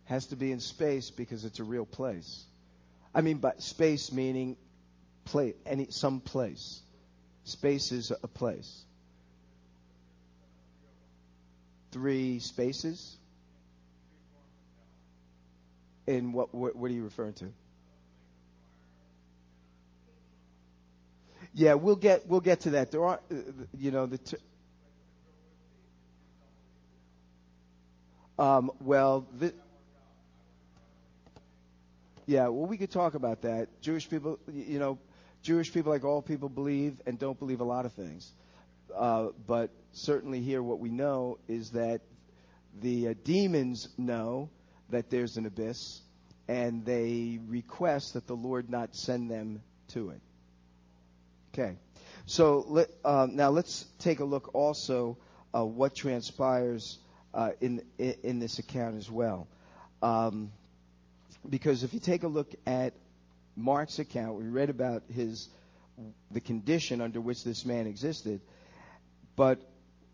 [0.04, 2.44] Has to be in space because it's a real place.
[3.14, 4.56] I mean, but space meaning
[5.24, 6.80] place, any some place.
[7.44, 8.84] Space is a place.
[11.92, 13.16] Three spaces.
[16.06, 17.52] In what, what, what are you referring to?
[21.52, 22.92] Yeah, we'll get we'll get to that.
[22.92, 23.34] There are, uh,
[23.76, 24.18] you know, the.
[28.40, 29.26] Um, well,
[32.26, 33.68] yeah, well, we could talk about that.
[33.82, 34.98] Jewish people, you know,
[35.42, 38.32] Jewish people, like all people, believe and don't believe a lot of things.
[38.96, 42.00] Uh, but certainly here, what we know is that
[42.80, 44.48] the uh, demons know
[44.88, 46.00] that there's an abyss,
[46.48, 50.20] and they request that the Lord not send them to it.
[51.52, 51.76] Okay.
[52.24, 55.18] So let, um, now let's take a look also
[55.54, 56.98] uh, what transpires
[57.34, 59.46] uh, in, in, this account as well.
[60.02, 60.50] Um,
[61.48, 62.92] because if you take a look at
[63.56, 65.48] Mark's account, we read about his
[66.30, 68.40] the condition under which this man existed,
[69.36, 69.60] but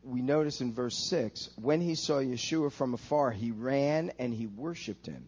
[0.02, 4.46] we notice in verse 6 when he saw Yeshua from afar, he ran and he
[4.46, 5.24] worshiped him.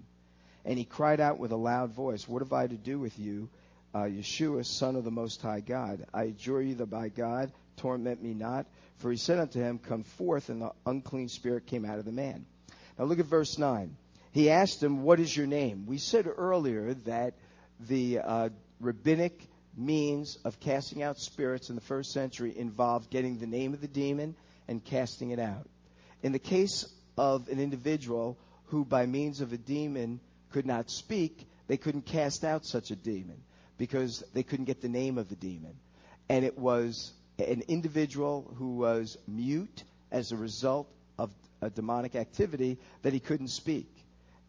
[0.65, 3.49] And he cried out with a loud voice, What have I to do with you,
[3.95, 6.07] uh, Yeshua, Son of the Most High God?
[6.13, 8.67] I adjure you that by God, torment me not.
[8.99, 12.13] For he said unto him, Come forth, and the unclean spirit came out of the
[12.13, 12.47] man.
[12.99, 13.97] Now look at verse 9.
[14.33, 15.87] He asked him, What is your name?
[15.87, 17.35] We said earlier that
[17.81, 18.49] the uh,
[18.81, 23.81] rabbinic means of casting out spirits in the first century involved getting the name of
[23.81, 24.35] the demon
[24.67, 25.69] and casting it out.
[26.23, 26.87] In the case
[27.17, 28.37] of an individual
[28.67, 32.97] who, by means of a demon, could not speak, they couldn't cast out such a
[32.97, 33.41] demon
[33.77, 35.77] because they couldn't get the name of the demon.
[36.29, 42.79] And it was an individual who was mute as a result of a demonic activity
[43.03, 43.89] that he couldn't speak.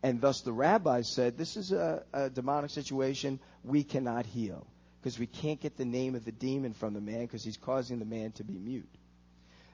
[0.02, 4.66] And thus the rabbis said, this is a, a demonic situation we cannot heal
[5.02, 8.00] because we can't get the name of the demon from the man because he's causing
[8.00, 8.90] the man to be mute.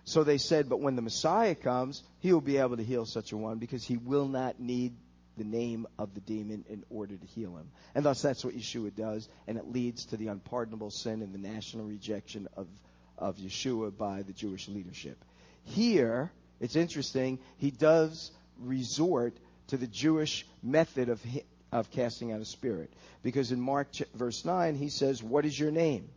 [0.04, 3.32] So they said, but when the Messiah comes, he will be able to heal such
[3.32, 4.94] a one because he will not need
[5.38, 7.70] the name of the demon in order to heal him.
[7.94, 11.40] And thus that's what Yeshua does, and it leads to the unpardonable sin and the
[11.40, 12.68] national rejection of,
[13.18, 15.18] of Yeshua by the Jewish leadership.
[15.64, 19.36] Here, it's interesting, he does resort
[19.68, 21.22] to the Jewish method of,
[21.72, 22.92] of casting out a spirit.
[23.24, 26.08] Because in Mark ch- verse 9, he says, What is your name?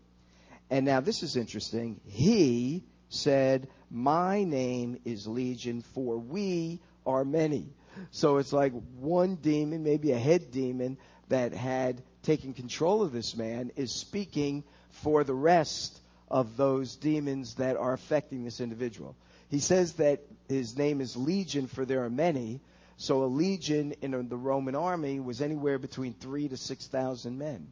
[0.70, 2.00] And now this is interesting.
[2.04, 7.72] He said, My name is Legion, for we are many.
[8.11, 13.37] So it's like one demon, maybe a head demon, that had taken control of this
[13.37, 15.98] man is speaking for the rest
[16.30, 19.16] of those demons that are affecting this individual.
[19.50, 22.60] He says that his name is Legion, for there are many.
[22.96, 27.68] So a legion in the Roman army was anywhere between three to six thousand men.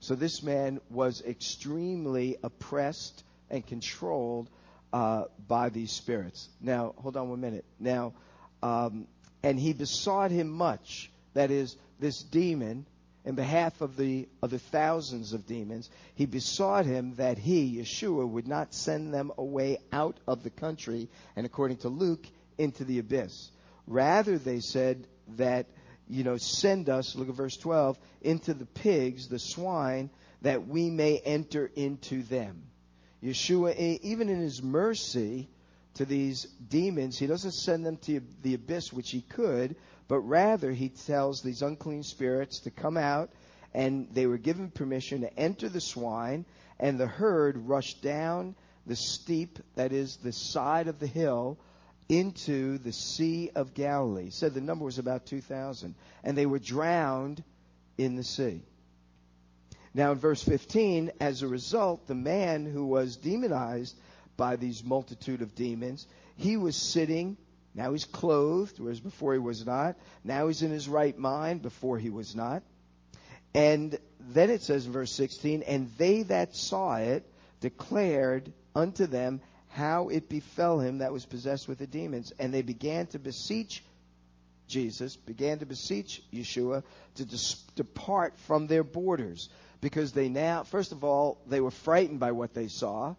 [0.00, 4.48] So this man was extremely oppressed and controlled
[4.92, 6.48] uh, by these spirits.
[6.60, 7.66] Now, hold on one minute.
[7.78, 8.14] Now,
[8.62, 9.06] um,
[9.42, 11.10] and he besought him much.
[11.34, 12.86] That is, this demon,
[13.24, 18.28] in behalf of the of the thousands of demons, he besought him that he, Yeshua,
[18.28, 22.26] would not send them away out of the country, and according to Luke,
[22.58, 23.50] into the abyss.
[23.86, 25.06] Rather, they said
[25.36, 25.66] that,
[26.08, 30.10] you know, send us, look at verse 12, into the pigs, the swine,
[30.42, 32.62] that we may enter into them.
[33.22, 35.48] Yeshua, even in his mercy
[35.94, 39.76] to these demons, he doesn't send them to the abyss, which he could,
[40.10, 43.30] but rather he tells these unclean spirits to come out,
[43.72, 46.44] and they were given permission to enter the swine,
[46.80, 48.56] and the herd rushed down
[48.88, 51.56] the steep, that is, the side of the hill,
[52.08, 54.24] into the Sea of Galilee.
[54.24, 55.94] He said the number was about 2,000.
[56.24, 57.44] And they were drowned
[57.96, 58.62] in the sea.
[59.94, 63.94] Now, in verse 15, as a result, the man who was demonized
[64.36, 67.36] by these multitude of demons, he was sitting.
[67.74, 69.96] Now he's clothed, whereas before he was not.
[70.24, 72.62] Now he's in his right mind, before he was not.
[73.54, 77.24] And then it says in verse 16, and they that saw it
[77.60, 82.32] declared unto them how it befell him that was possessed with the demons.
[82.38, 83.84] And they began to beseech
[84.66, 86.82] Jesus, began to beseech Yeshua
[87.16, 89.48] to dis- depart from their borders
[89.80, 93.14] because they now, first of all, they were frightened by what they saw,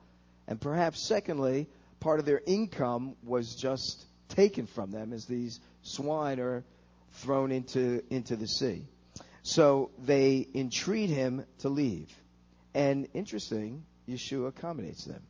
[0.48, 1.68] and perhaps secondly,
[2.00, 6.64] part of their income was just taken from them as these swine are
[7.14, 8.86] thrown into, into the sea.
[9.44, 12.10] So they entreat him to leave.
[12.74, 15.22] And interesting, Yeshua accommodates them.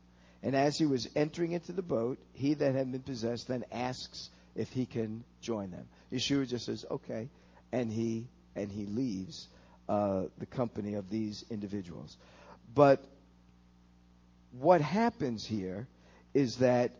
[0.42, 4.30] And as he was entering into the boat, he that had been possessed then asks
[4.54, 5.86] if he can join them.
[6.12, 7.28] Yeshua just says, okay,
[7.72, 9.48] and he and he leaves
[9.88, 12.16] uh, the company of these individuals.
[12.74, 13.02] But
[14.52, 15.86] what happens here
[16.34, 16.92] is that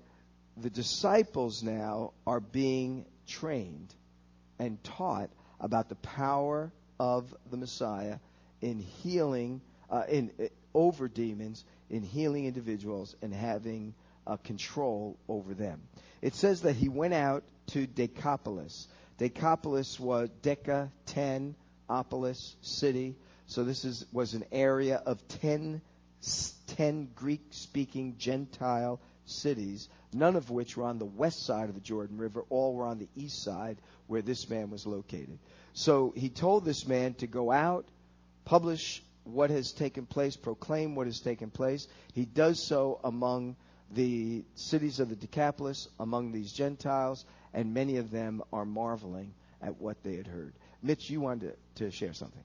[0.57, 3.95] the disciples now are being trained
[4.59, 8.19] and taught about the power of the Messiah
[8.61, 9.61] in healing,
[9.91, 13.95] uh, in uh, over demons, in healing individuals, and having
[14.27, 15.81] uh, control over them.
[16.21, 18.87] It says that he went out to Decapolis.
[19.19, 21.55] Decapolis was Deca, ten,
[21.88, 23.17] Opolis, city.
[23.47, 25.83] So this is, was an area of ten,
[26.69, 32.18] ten Greek-speaking Gentile cities, none of which were on the west side of the Jordan
[32.18, 32.44] River.
[32.51, 35.38] All were on the east side where this man was located.
[35.72, 37.87] So he told this man to go out,
[38.44, 41.87] publish what has taken place, proclaim what has taken place.
[42.12, 43.57] He does so among
[43.92, 49.81] the cities of the Decapolis, among these Gentiles, and many of them are marveling at
[49.81, 50.53] what they had heard.
[50.83, 52.42] Mitch, you wanted to, to share something.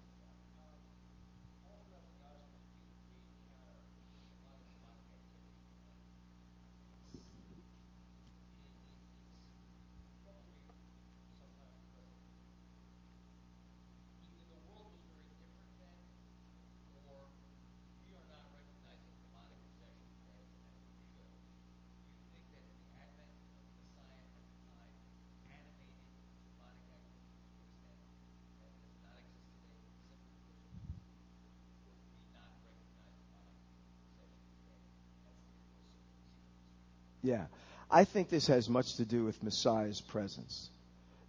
[37.28, 37.44] Yeah.
[37.90, 40.70] I think this has much to do with Messiah's presence.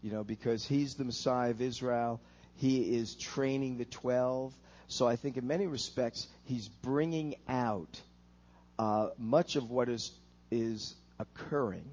[0.03, 2.21] You know, because he's the Messiah of Israel.
[2.57, 4.55] He is training the 12.
[4.89, 8.01] So I think in many respects, he's bringing out
[8.79, 10.13] uh, much of what is,
[10.51, 11.85] is occurring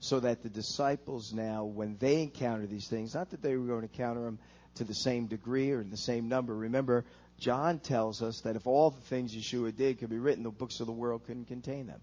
[0.00, 3.88] so that the disciples now, when they encounter these things, not that they were going
[3.88, 4.38] to encounter them
[4.76, 6.54] to the same degree or in the same number.
[6.54, 7.04] Remember,
[7.38, 10.80] John tells us that if all the things Yeshua did could be written, the books
[10.80, 12.00] of the world couldn't contain them.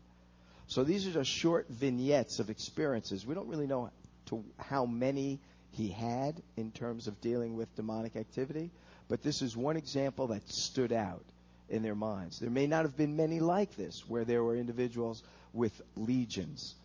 [0.68, 3.26] So these are just short vignettes of experiences.
[3.26, 3.92] We don't really know
[4.28, 5.40] to how many
[5.72, 8.72] he had in terms of dealing with demonic activity,
[9.08, 11.24] but this is one example that stood out
[11.70, 12.40] in their minds.
[12.40, 16.76] There may not have been many like this, where there were individuals with legions,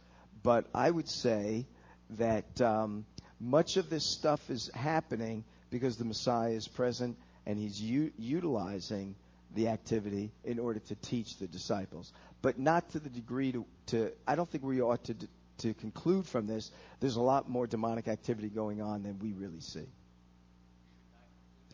[0.42, 1.66] but I would say
[2.10, 3.04] that um,
[3.40, 9.14] much of this stuff is happening because the Messiah is present and he's u- utilizing
[9.54, 14.12] the activity in order to teach the disciples but not to the degree to, to
[14.26, 15.16] I don't think we ought to,
[15.58, 19.60] to conclude from this there's a lot more demonic activity going on than we really
[19.60, 19.86] see.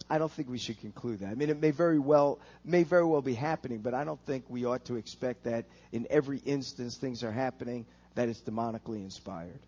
[0.09, 1.29] I don't think we should conclude that.
[1.29, 4.45] I mean, it may very well may very well be happening, but I don't think
[4.49, 9.61] we ought to expect that in every instance things are happening that it's demonically inspired.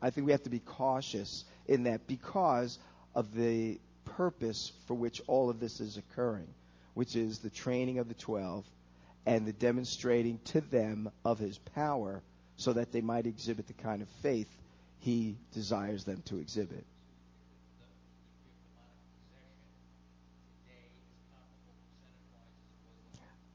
[0.00, 2.78] I think we have to be cautious in that because
[3.14, 6.48] of the purpose for which all of this is occurring,
[6.94, 8.64] which is the training of the 12
[9.26, 12.22] and the demonstrating to them of his power
[12.56, 14.48] so that they might exhibit the kind of faith
[15.00, 16.84] he desires them to exhibit.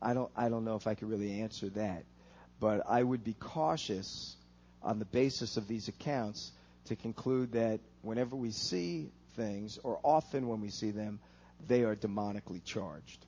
[0.02, 2.04] I don't I don't know if I could really answer that,
[2.60, 4.36] but I would be cautious
[4.84, 6.52] on the basis of these accounts
[6.86, 11.20] to conclude that whenever we see things or often when we see them
[11.68, 13.26] they are demonically charged.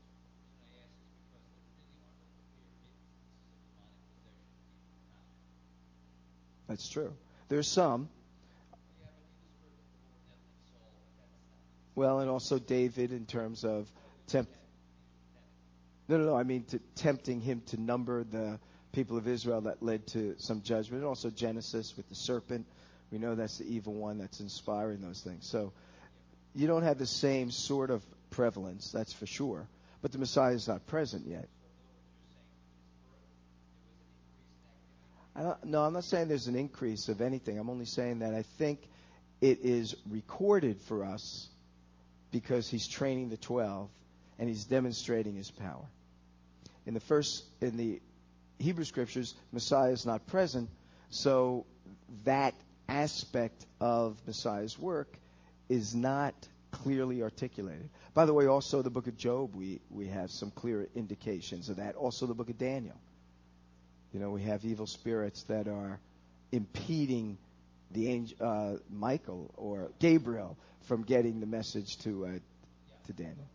[6.69, 7.11] That's true.
[7.49, 8.07] There's some.
[11.95, 13.91] Well, and also David in terms of
[14.27, 14.55] tempt.
[16.07, 16.37] No, no, no.
[16.37, 18.59] I mean, tempting him to number the
[18.93, 21.01] people of Israel that led to some judgment.
[21.01, 22.67] And also Genesis with the serpent.
[23.11, 25.47] We know that's the evil one that's inspiring those things.
[25.49, 25.73] So
[26.53, 29.67] you don't have the same sort of prevalence, that's for sure.
[30.01, 31.49] But the Messiah is not present yet.
[35.35, 37.57] No, I'm not saying there's an increase of anything.
[37.57, 38.79] I'm only saying that I think
[39.41, 41.47] it is recorded for us
[42.31, 43.89] because he's training the 12
[44.37, 45.85] and he's demonstrating his power.
[46.85, 48.01] In the first, in the
[48.57, 50.69] Hebrew scriptures, Messiah is not present,
[51.09, 51.65] so
[52.25, 52.53] that
[52.87, 55.07] aspect of Messiah's work
[55.69, 56.33] is not
[56.71, 57.89] clearly articulated.
[58.13, 61.77] By the way, also the book of Job, we, we have some clear indications of
[61.77, 61.95] that.
[61.95, 62.95] Also the book of Daniel.
[64.13, 65.99] You know, we have evil spirits that are
[66.51, 67.37] impeding
[67.91, 72.29] the angel, uh, Michael or Gabriel from getting the message to uh,
[73.05, 73.47] to Daniel.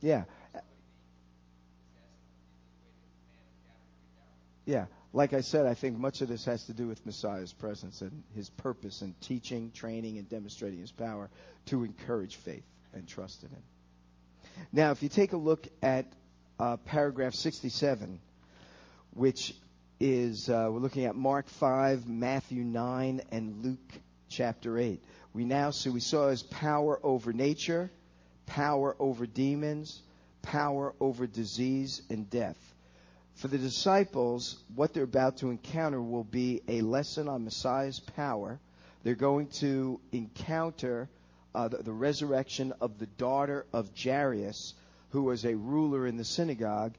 [0.00, 0.24] Yeah.
[4.64, 4.86] Yeah.
[5.12, 8.22] Like I said, I think much of this has to do with Messiah's presence and
[8.34, 11.30] his purpose in teaching, training, and demonstrating his power
[11.66, 13.62] to encourage faith and trust in him.
[14.72, 16.06] Now, if you take a look at
[16.58, 18.20] uh, paragraph 67,
[19.14, 19.54] which
[20.00, 25.02] is, uh, we're looking at Mark 5, Matthew 9, and Luke chapter 8.
[25.32, 27.90] We now see, we saw his power over nature,
[28.46, 30.00] power over demons,
[30.42, 32.58] power over disease and death.
[33.34, 38.58] For the disciples, what they're about to encounter will be a lesson on Messiah's power.
[39.02, 41.08] They're going to encounter
[41.56, 44.74] uh, the, the resurrection of the daughter of Jairus,
[45.10, 46.92] who was a ruler in the synagogue.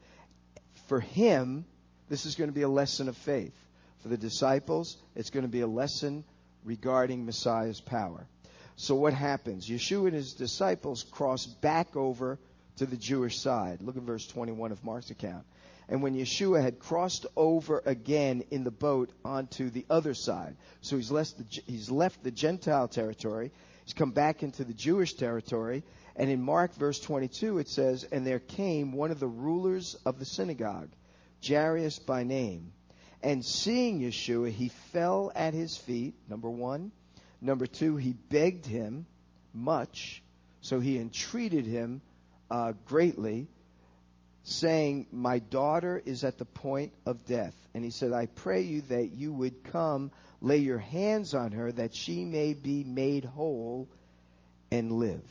[0.87, 1.63] For him,
[2.09, 3.53] this is going to be a lesson of faith.
[4.01, 6.23] For the disciples, it's going to be a lesson
[6.65, 8.25] regarding Messiah's power.
[8.77, 9.69] So what happens?
[9.69, 12.39] Yeshua and his disciples cross back over
[12.77, 13.81] to the Jewish side.
[13.81, 15.45] Look at verse 21 of Mark's account.
[15.87, 20.97] And when Yeshua had crossed over again in the boat onto the other side, so
[20.97, 23.51] he's left the, he's left the Gentile territory
[23.88, 25.81] He's come back into the Jewish territory.
[26.17, 30.19] And in Mark, verse 22, it says, And there came one of the rulers of
[30.19, 30.89] the synagogue,
[31.41, 32.73] Jairus by name.
[33.23, 36.91] And seeing Yeshua, he fell at his feet, number one.
[37.39, 39.05] Number two, he begged him
[39.53, 40.21] much.
[40.59, 42.01] So he entreated him
[42.51, 43.47] uh, greatly,
[44.43, 47.55] saying, My daughter is at the point of death.
[47.73, 50.11] And he said, I pray you that you would come
[50.41, 53.88] lay your hands on her that she may be made whole
[54.71, 55.23] and live.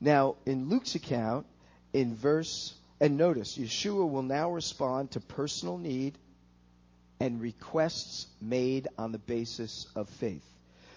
[0.00, 1.46] Now, in Luke's account,
[1.92, 6.18] in verse, and notice, Yeshua will now respond to personal need
[7.20, 10.44] and requests made on the basis of faith.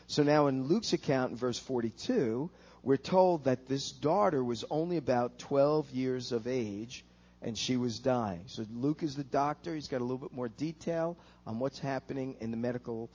[0.07, 2.49] So now in Luke's account, in verse 42,
[2.84, 7.05] we're told that this daughter was only about 12 years of age
[7.42, 8.44] and she was dying.
[8.48, 9.74] So Luke is the doctor.
[9.74, 11.18] He's got a little bit more detail
[11.48, 13.10] on what's happening in the medical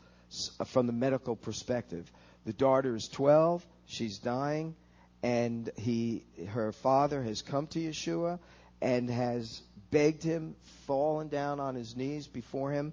[0.58, 2.10] uh, from the medical perspective.
[2.44, 3.64] The daughter is 12.
[3.86, 4.74] She's dying,
[5.22, 8.38] and he her father has come to Yeshua
[8.80, 10.56] and has begged him,
[10.86, 12.92] fallen down on his knees before him,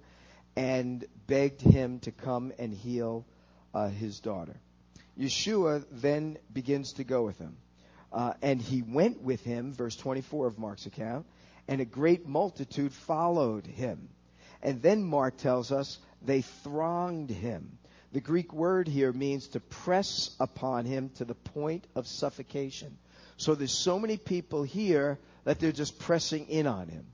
[0.56, 3.26] and begged him to come and heal
[3.74, 4.56] uh, his daughter.
[5.18, 7.56] Yeshua then begins to go with him.
[8.12, 11.26] Uh, and he went with him, verse 24 of Mark's account,
[11.66, 14.08] and a great multitude followed him.
[14.62, 17.78] And then Mark tells us they thronged him.
[18.12, 22.98] The Greek word here means to press upon him to the point of suffocation.
[23.38, 27.06] So there's so many people here that they're just pressing in on him.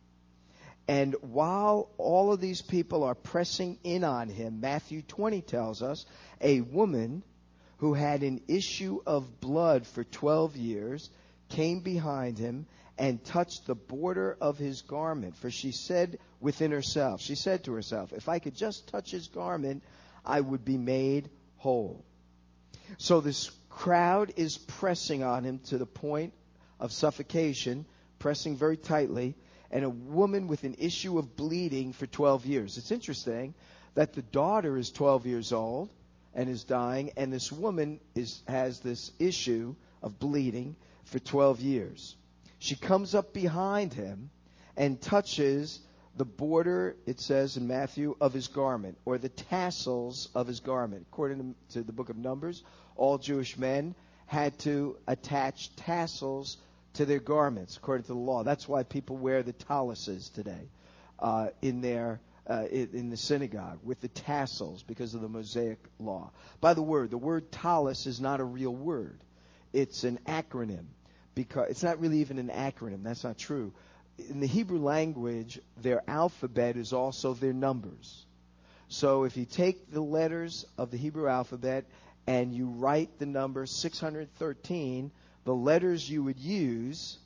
[0.88, 6.06] And while all of these people are pressing in on him, Matthew 20 tells us
[6.40, 7.22] a woman
[7.78, 11.10] who had an issue of blood for 12 years,
[11.48, 12.66] came behind him
[12.98, 15.36] and touched the border of his garment.
[15.36, 19.28] For she said within herself, she said to herself, if I could just touch his
[19.28, 19.84] garment,
[20.24, 22.04] I would be made whole.
[22.98, 26.32] So this crowd is pressing on him to the point
[26.80, 27.86] of suffocation,
[28.18, 29.36] pressing very tightly,
[29.70, 32.78] and a woman with an issue of bleeding for 12 years.
[32.78, 33.54] It's interesting
[33.94, 35.90] that the daughter is 12 years old
[36.34, 42.16] and is dying, and this woman is, has this issue of bleeding for 12 years.
[42.58, 44.30] She comes up behind him
[44.76, 45.80] and touches
[46.16, 51.06] the border, it says in Matthew, of his garment, or the tassels of his garment.
[51.12, 52.62] According to the book of Numbers,
[52.96, 53.94] all Jewish men
[54.26, 56.58] had to attach tassels
[56.94, 58.42] to their garments, according to the law.
[58.42, 60.68] That's why people wear the tallises today
[61.18, 66.30] uh, in their uh, in the synagogue with the tassels because of the Mosaic law.
[66.60, 69.20] By the word, the word tallis is not a real word.
[69.72, 70.86] It's an acronym
[71.34, 73.02] because it's not really even an acronym.
[73.02, 73.72] That's not true.
[74.30, 78.24] In the Hebrew language, their alphabet is also their numbers.
[78.88, 81.84] So if you take the letters of the Hebrew alphabet
[82.26, 85.10] and you write the number 613,
[85.44, 87.18] the letters you would use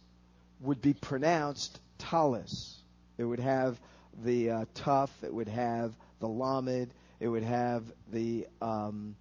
[0.61, 2.77] would be pronounced tallis.
[3.19, 3.81] It would have
[4.23, 9.17] the uh, Tuf, it would have the Lamed, it would have the um,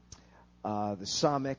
[0.64, 1.58] uh, the Samik,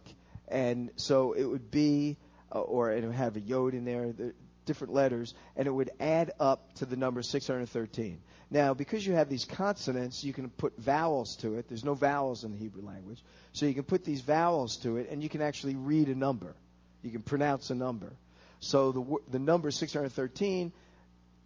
[0.48, 2.16] and so it would be,
[2.54, 5.90] uh, or it would have a Yod in there, the different letters, and it would
[5.98, 8.20] add up to the number 613.
[8.50, 11.68] Now, because you have these consonants, you can put vowels to it.
[11.68, 13.22] There's no vowels in the Hebrew language.
[13.52, 16.54] So you can put these vowels to it, and you can actually read a number.
[17.02, 18.12] You can pronounce a number.
[18.60, 20.72] So the, the number 613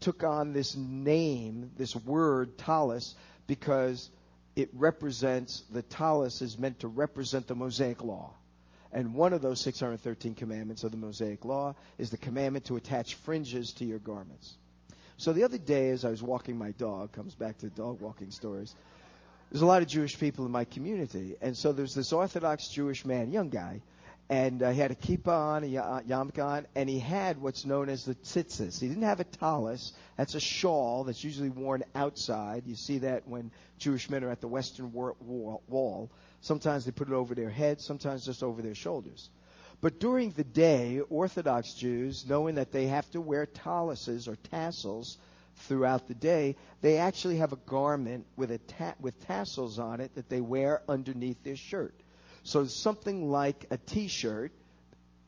[0.01, 3.15] took on this name, this word, tallis,
[3.47, 4.11] because
[4.55, 8.33] it represents, the tallis is meant to represent the Mosaic Law.
[8.93, 13.15] And one of those 613 commandments of the Mosaic Law is the commandment to attach
[13.15, 14.57] fringes to your garments.
[15.19, 18.31] So the other day, as I was walking my dog, comes back to dog walking
[18.31, 18.75] stories.
[19.51, 23.05] There's a lot of Jewish people in my community, and so there's this Orthodox Jewish
[23.05, 23.81] man, young guy,
[24.29, 27.89] and uh, he had a kippah on, a yarmulke on, and he had what's known
[27.89, 28.81] as the tzitzis.
[28.81, 29.93] He didn't have a tallis.
[30.17, 32.65] That's a shawl that's usually worn outside.
[32.67, 36.11] You see that when Jewish men are at the Western Wall.
[36.41, 39.31] Sometimes they put it over their heads, sometimes just over their shoulders.
[39.81, 45.19] But during the day, Orthodox Jews, knowing that they have to wear tallises or tassels
[45.57, 50.15] throughout the day, they actually have a garment with, a ta- with tassels on it
[50.15, 51.95] that they wear underneath their shirt.
[52.47, 54.53] So something like a t-shirt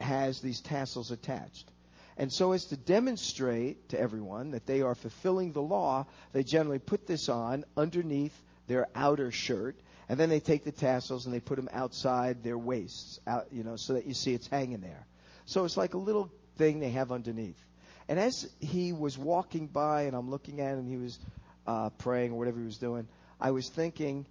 [0.01, 1.69] has these tassels attached.
[2.17, 6.79] And so as to demonstrate to everyone that they are fulfilling the law, they generally
[6.79, 9.75] put this on underneath their outer shirt
[10.09, 13.65] and then they take the tassels and they put them outside their waists, out, you
[13.65, 15.05] know, so that you see it's hanging there.
[15.45, 17.61] So it's like a little thing they have underneath.
[18.09, 21.19] And as he was walking by and I'm looking at him, he was
[21.67, 23.09] uh, praying or whatever he was doing,
[23.41, 24.25] I was thinking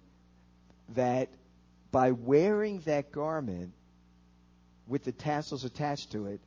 [0.94, 1.28] that
[1.90, 3.72] by wearing that garment
[4.86, 6.40] with the tassels attached to it,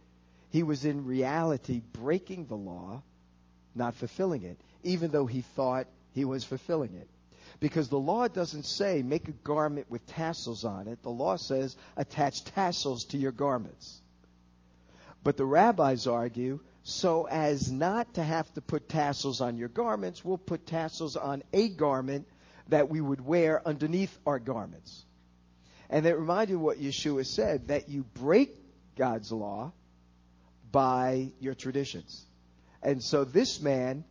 [0.49, 3.01] he was in reality breaking the law,
[3.73, 7.07] not fulfilling it, even though he thought he was fulfilling it.
[7.59, 11.01] Because the law doesn't say make a garment with tassels on it.
[11.03, 14.01] The law says attach tassels to your garments.
[15.23, 20.25] But the rabbis argue so as not to have to put tassels on your garments,
[20.25, 22.27] we'll put tassels on a garment
[22.69, 25.05] that we would wear underneath our garments.
[25.91, 28.55] And it reminded what Yeshua said that you break
[28.95, 29.73] God's law
[30.71, 32.25] by your traditions.
[32.81, 34.05] And so this man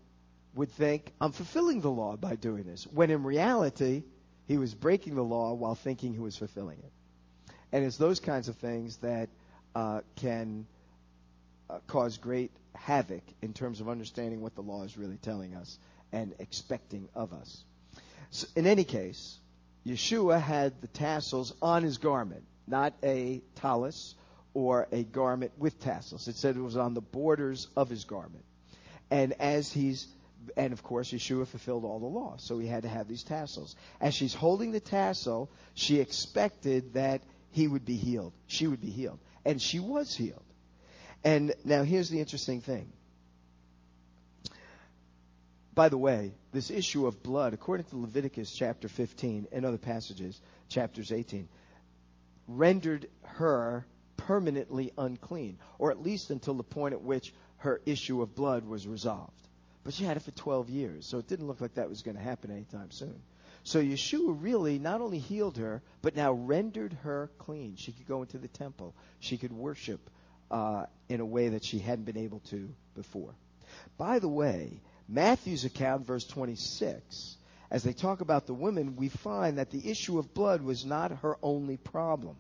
[0.55, 4.03] would think, I'm fulfilling the law by doing this, when in reality,
[4.47, 6.93] he was breaking the law while thinking he was fulfilling it.
[7.73, 9.31] And it's those kinds of things that
[9.75, 10.67] uh, can
[11.71, 15.79] uh, cause great havoc in terms of understanding what the law is really telling us
[16.13, 17.65] and expecting of us.
[18.31, 19.39] So in any case,
[19.87, 24.15] Yeshua had the tassels on his garment, not a tallis
[24.53, 26.29] or a garment with tassels.
[26.29, 28.45] It said it was on the borders of his garment.
[29.11, 30.07] And as he's
[30.57, 33.77] and of course, Yeshua fulfilled all the law, so he had to have these tassels.
[34.01, 38.33] As she's holding the tassel, she expected that he would be healed.
[38.47, 39.19] She would be healed.
[39.45, 40.43] And she was healed.
[41.25, 42.91] And now here's the interesting thing.
[45.75, 50.41] By the way, this issue of blood, according to Leviticus chapter 15 and other passages,
[50.69, 51.49] chapters 18,
[52.49, 53.87] rendered her
[54.17, 58.87] permanently unclean, or at least until the point at which her issue of blood was
[58.87, 59.33] resolved.
[59.85, 62.17] But she had it for 12 years, so it didn't look like that was going
[62.17, 63.21] to happen anytime soon.
[63.63, 67.77] So Yeshua really not only healed her, but now rendered her clean.
[67.77, 68.95] She could go into the temple.
[69.21, 70.01] She could worship
[70.51, 73.35] uh, in a way that she hadn't been able to before.
[73.97, 74.81] By the way,
[75.11, 77.37] Matthew's account, verse 26,
[77.71, 81.11] as they talk about the women, we find that the issue of blood was not
[81.23, 82.37] her only problem.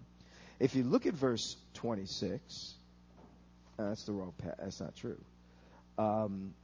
[0.61, 2.75] If you look at verse 26,
[3.79, 4.35] uh, that's the wrong.
[4.59, 5.18] That's not true.
[5.99, 6.55] Um,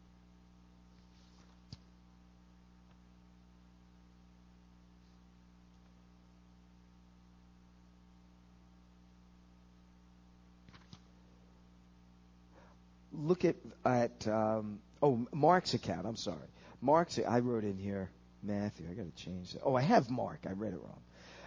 [13.13, 16.07] look at at um, oh Mark's account.
[16.07, 16.49] I'm sorry,
[16.81, 17.19] Mark's.
[17.19, 18.11] I wrote in here
[18.43, 18.87] Matthew.
[18.91, 19.63] I got to change that.
[19.65, 20.41] Oh, I have Mark.
[20.49, 21.01] I read it wrong.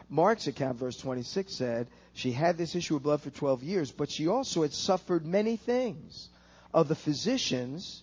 [0.10, 4.10] Mark's account, verse 26 said she had this issue of blood for 12 years, but
[4.10, 6.30] she also had suffered many things
[6.74, 8.02] of the physicians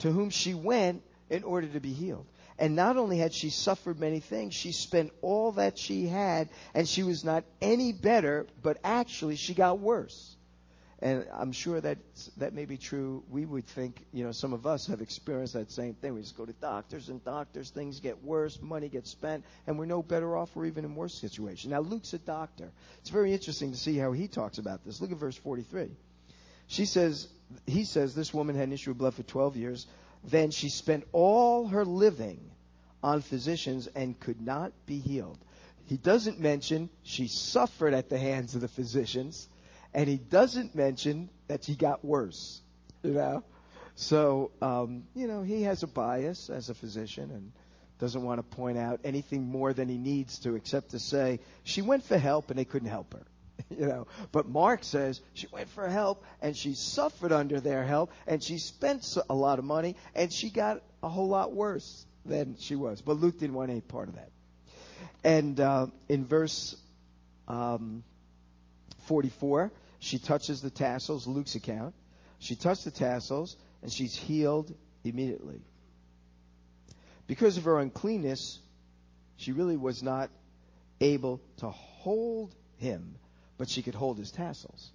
[0.00, 2.26] to whom she went in order to be healed.
[2.58, 6.88] And not only had she suffered many things, she spent all that she had, and
[6.88, 10.36] she was not any better, but actually she got worse.
[11.02, 11.98] And I'm sure that
[12.36, 13.24] that may be true.
[13.28, 16.14] We would think, you know, some of us have experienced that same thing.
[16.14, 19.86] We just go to doctors and doctors, things get worse, money gets spent, and we're
[19.86, 21.72] no better off or even in worse situation.
[21.72, 22.70] Now, Luke's a doctor.
[23.00, 25.00] It's very interesting to see how he talks about this.
[25.00, 25.90] Look at verse 43.
[26.68, 27.26] She says,
[27.66, 29.88] he says, this woman had an issue of blood for 12 years.
[30.22, 32.38] Then she spent all her living
[33.02, 35.38] on physicians and could not be healed.
[35.86, 39.48] He doesn't mention she suffered at the hands of the physicians
[39.94, 42.60] and he doesn't mention that she got worse.
[43.02, 43.44] You know,
[43.94, 47.52] So, um, you know, he has a bias as a physician and
[47.98, 51.82] doesn't want to point out anything more than he needs to, except to say she
[51.82, 53.26] went for help and they couldn't help her.
[53.70, 58.10] you know, but Mark says she went for help and she suffered under their help
[58.26, 62.56] and she spent a lot of money and she got a whole lot worse than
[62.58, 63.02] she was.
[63.02, 64.30] But Luke didn't want any part of that.
[65.22, 66.76] And uh, in verse
[67.46, 68.02] um,
[69.06, 69.70] 44,
[70.02, 71.94] she touches the tassels, Luke's account.
[72.40, 74.74] She touched the tassels and she's healed
[75.04, 75.62] immediately.
[77.28, 78.58] Because of her uncleanness,
[79.36, 80.28] she really was not
[81.00, 83.14] able to hold him,
[83.58, 84.90] but she could hold his tassels,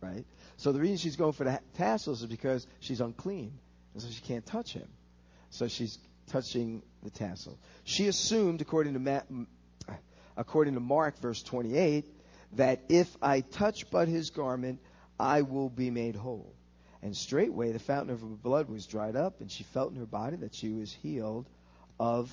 [0.00, 0.24] right?
[0.58, 3.58] So the reason she's going for the tassels is because she's unclean,
[3.94, 4.86] and so she can't touch him.
[5.50, 5.98] So she's
[6.28, 7.58] touching the tassel.
[7.82, 9.96] She assumed, according to Ma-
[10.36, 12.06] according to Mark, verse 28,
[12.54, 14.80] that if I touch but his garment,
[15.18, 16.54] I will be made whole.
[17.02, 20.06] And straightway the fountain of her blood was dried up, and she felt in her
[20.06, 21.48] body that she was healed
[21.98, 22.30] of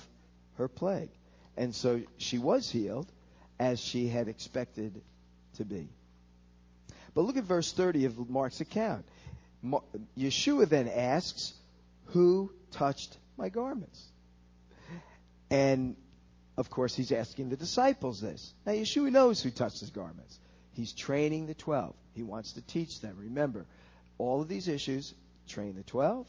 [0.56, 1.10] her plague.
[1.56, 3.10] And so she was healed
[3.58, 5.02] as she had expected
[5.56, 5.88] to be.
[7.14, 9.04] But look at verse 30 of Mark's account.
[10.16, 11.52] Yeshua then asks,
[12.06, 14.02] Who touched my garments?
[15.50, 15.96] And
[16.56, 18.54] of course, he's asking the disciples this.
[18.66, 20.38] Now, Yeshua knows who touched his garments.
[20.72, 21.94] He's training the 12.
[22.14, 23.16] He wants to teach them.
[23.18, 23.66] Remember,
[24.18, 25.14] all of these issues
[25.48, 26.26] train the 12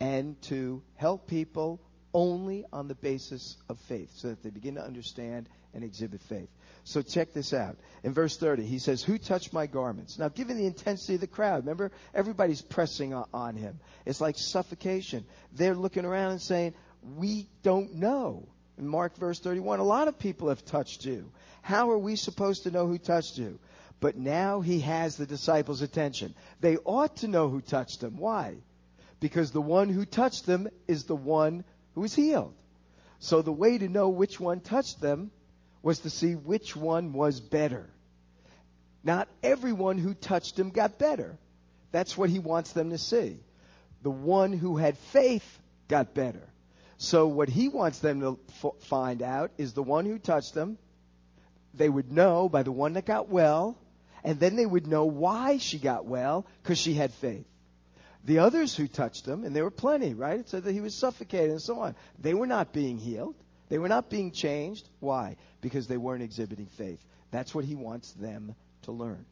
[0.00, 1.80] and to help people
[2.12, 6.48] only on the basis of faith so that they begin to understand and exhibit faith.
[6.84, 7.76] So check this out.
[8.02, 10.18] In verse 30, he says, Who touched my garments?
[10.18, 13.80] Now, given the intensity of the crowd, remember, everybody's pressing on him.
[14.06, 15.24] It's like suffocation.
[15.52, 16.74] They're looking around and saying,
[17.16, 18.48] We don't know.
[18.78, 21.30] In Mark verse 31, a lot of people have touched you.
[21.62, 23.58] How are we supposed to know who touched you?
[24.00, 26.34] But now he has the disciples' attention.
[26.60, 28.16] They ought to know who touched them.
[28.16, 28.56] Why?
[29.20, 31.64] Because the one who touched them is the one
[31.94, 32.54] who was healed.
[33.20, 35.30] So the way to know which one touched them
[35.82, 37.88] was to see which one was better.
[39.04, 41.38] Not everyone who touched him got better.
[41.92, 43.38] That's what he wants them to see.
[44.02, 45.46] The one who had faith
[45.88, 46.42] got better.
[47.04, 50.78] So what he wants them to f- find out is the one who touched them.
[51.74, 53.76] They would know by the one that got well,
[54.22, 57.46] and then they would know why she got well because she had faith.
[58.24, 60.40] The others who touched him, and there were plenty, right?
[60.40, 61.94] It said that he was suffocated and so on.
[62.18, 63.34] They were not being healed.
[63.68, 64.88] They were not being changed.
[65.00, 65.36] Why?
[65.60, 67.04] Because they weren't exhibiting faith.
[67.30, 69.26] That's what he wants them to learn.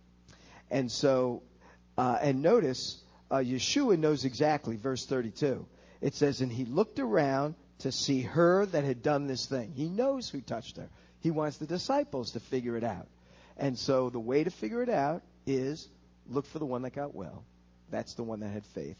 [0.70, 1.42] And so,
[1.96, 3.00] uh, and notice,
[3.30, 5.66] uh, Yeshua knows exactly, verse 32
[6.02, 9.72] it says, And he looked around to see her that had done this thing.
[9.76, 10.88] He knows who touched her.
[11.20, 13.06] He wants the disciples to figure it out.
[13.56, 15.88] And so the way to figure it out is
[16.28, 17.44] look for the one that got well.
[17.90, 18.96] That's the one that had faith.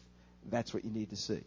[0.49, 1.41] That's what you need to see.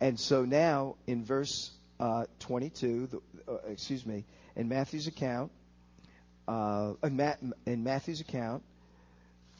[0.00, 3.20] And so now in verse uh, 22, the,
[3.52, 4.24] uh, excuse me,
[4.56, 5.52] in Matthew's account,
[6.48, 8.62] uh, in, in Matthew's account,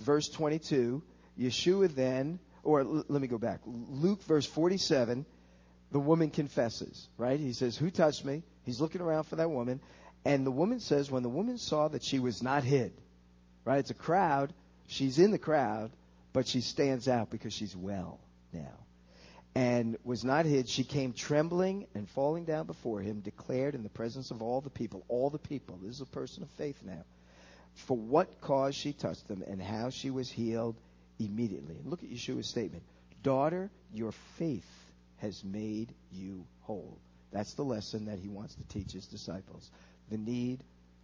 [0.00, 1.02] verse 22,
[1.38, 3.60] Yeshua then or l- let me go back.
[3.66, 5.26] Luke, verse 47,
[5.92, 7.38] the woman confesses, right?
[7.38, 8.42] He says, Who touched me?
[8.64, 9.80] He's looking around for that woman.
[10.24, 12.92] And the woman says, When the woman saw that she was not hid,
[13.64, 13.78] right?
[13.78, 14.52] It's a crowd.
[14.86, 15.90] She's in the crowd,
[16.32, 18.20] but she stands out because she's well
[18.52, 18.74] now.
[19.54, 20.68] And was not hid.
[20.68, 24.70] She came trembling and falling down before him, declared in the presence of all the
[24.70, 27.04] people, all the people, this is a person of faith now,
[27.74, 30.76] for what cause she touched them and how she was healed
[31.18, 31.74] immediately.
[31.74, 32.84] And look at Yeshua's statement
[33.22, 34.64] Daughter, your faith
[35.20, 36.98] has made you whole.
[37.32, 39.70] That's the lesson that he wants to teach his disciples.
[40.10, 40.60] The need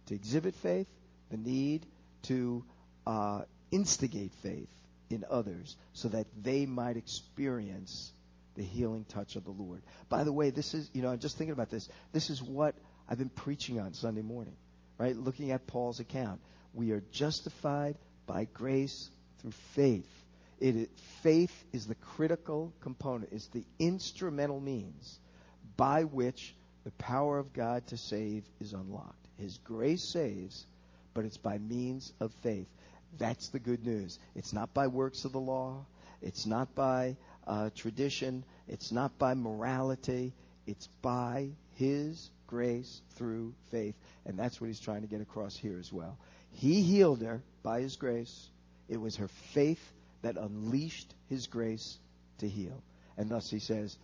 [0.07, 0.87] to exhibit faith,
[1.29, 1.85] the need
[2.23, 2.63] to
[3.05, 3.41] uh,
[3.71, 4.69] instigate faith
[5.09, 8.11] in others so that they might experience
[8.55, 9.81] the healing touch of the Lord.
[10.09, 11.87] By the way, this is, you know, I'm just thinking about this.
[12.11, 12.75] This is what
[13.07, 14.55] I've been preaching on Sunday morning,
[14.97, 15.15] right?
[15.15, 16.41] Looking at Paul's account.
[16.73, 17.95] We are justified
[18.25, 19.09] by grace
[19.39, 20.09] through faith.
[20.59, 20.89] It,
[21.21, 25.19] faith is the critical component, it's the instrumental means
[25.75, 29.27] by which the power of God to save is unlocked.
[29.37, 30.65] His grace saves,
[31.13, 32.67] but it's by means of faith.
[33.17, 34.19] That's the good news.
[34.35, 35.85] It's not by works of the law,
[36.21, 40.33] it's not by uh, tradition, it's not by morality,
[40.65, 43.95] it's by His grace through faith.
[44.25, 46.17] And that's what he's trying to get across here as well.
[46.51, 48.49] He healed her by His grace.
[48.89, 51.97] It was her faith that unleashed his grace
[52.39, 52.81] to heal.
[53.17, 53.97] And thus he says,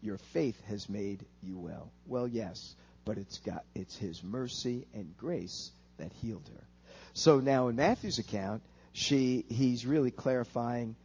[0.00, 1.90] Your faith has made you well.
[2.06, 2.74] Well, yes,
[3.04, 6.64] but it's got it's his mercy and grace that healed her.
[7.14, 8.62] So now in Matthew's account,
[8.92, 10.96] she he's really clarifying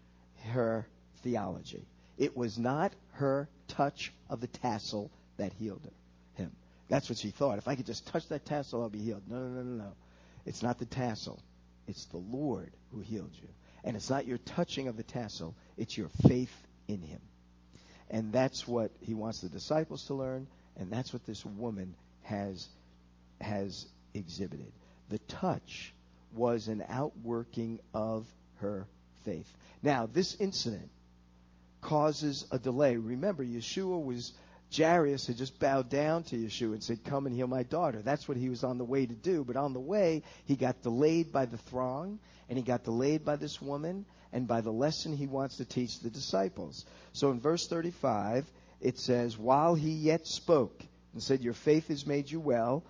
[0.51, 0.87] her
[1.23, 1.85] theology.
[2.17, 6.51] It was not her touch of the tassel that healed her, him.
[6.89, 7.57] That's what she thought.
[7.57, 9.23] If I could just touch that tassel, I'll be healed.
[9.29, 9.93] No, no, no, no, no.
[10.45, 11.39] It's not the tassel.
[11.87, 13.47] It's the Lord who healed you.
[13.87, 16.51] And it's not your touching of the tassel, it's your faith
[16.89, 17.21] in him.
[18.09, 22.67] And that's what he wants the disciples to learn, and that's what this woman has
[23.39, 24.73] has exhibited.
[25.07, 25.93] The touch
[26.33, 28.25] was an outworking of
[28.57, 28.87] her
[29.23, 29.49] faith.
[29.81, 30.89] Now, this incident
[31.79, 32.97] causes a delay.
[32.97, 34.33] Remember, Yeshua was
[34.75, 38.01] Jairus had just bowed down to Yeshua and said, Come and heal my daughter.
[38.01, 39.43] That's what he was on the way to do.
[39.43, 43.37] But on the way, he got delayed by the throng, and he got delayed by
[43.37, 46.85] this woman, and by the lesson he wants to teach the disciples.
[47.13, 48.45] So in verse 35,
[48.81, 52.83] it says, While he yet spoke and said, Your faith has made you well,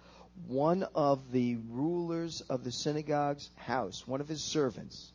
[0.47, 5.11] one of the rulers of the synagogue's house, one of his servants,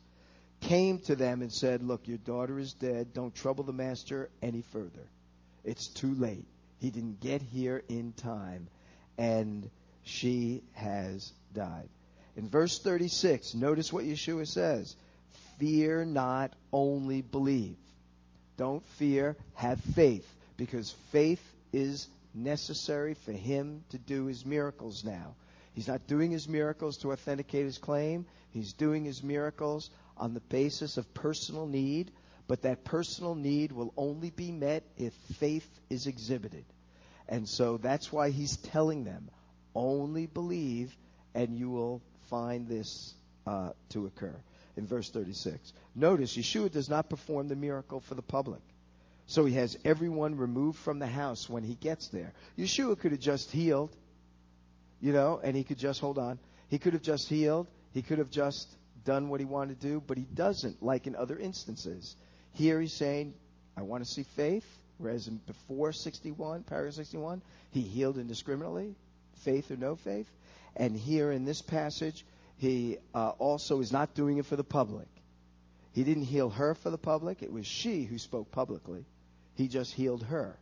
[0.61, 3.13] came to them and said, Look, your daughter is dead.
[3.13, 5.09] Don't trouble the master any further.
[5.63, 6.45] It's too late.
[6.83, 8.67] He didn't get here in time,
[9.17, 9.69] and
[10.03, 11.87] she has died.
[12.35, 14.93] In verse 36, notice what Yeshua says
[15.59, 17.77] Fear not, only believe.
[18.57, 20.27] Don't fear, have faith,
[20.57, 25.35] because faith is necessary for him to do his miracles now.
[25.75, 30.41] He's not doing his miracles to authenticate his claim, he's doing his miracles on the
[30.41, 32.11] basis of personal need
[32.47, 36.65] but that personal need will only be met if faith is exhibited.
[37.27, 39.29] And so that's why he's telling them
[39.75, 40.95] only believe,
[41.33, 43.13] and you will find this
[43.47, 44.35] uh, to occur.
[44.75, 45.71] In verse 36.
[45.95, 48.61] Notice, Yeshua does not perform the miracle for the public.
[49.27, 52.33] So he has everyone removed from the house when he gets there.
[52.57, 53.95] Yeshua could have just healed,
[54.99, 58.17] you know, and he could just, hold on, he could have just healed, he could
[58.17, 58.67] have just
[59.05, 62.15] done what he wanted to do, but he doesn't, like in other instances.
[62.53, 63.33] Here he's saying,
[63.77, 64.65] I want to see faith,
[64.97, 67.41] whereas before 61, paragraph 61,
[67.71, 68.95] he healed indiscriminately,
[69.43, 70.29] faith or no faith.
[70.75, 72.25] And here in this passage,
[72.57, 75.07] he uh, also is not doing it for the public.
[75.93, 77.43] He didn't heal her for the public.
[77.43, 79.05] It was she who spoke publicly.
[79.55, 80.57] He just healed her.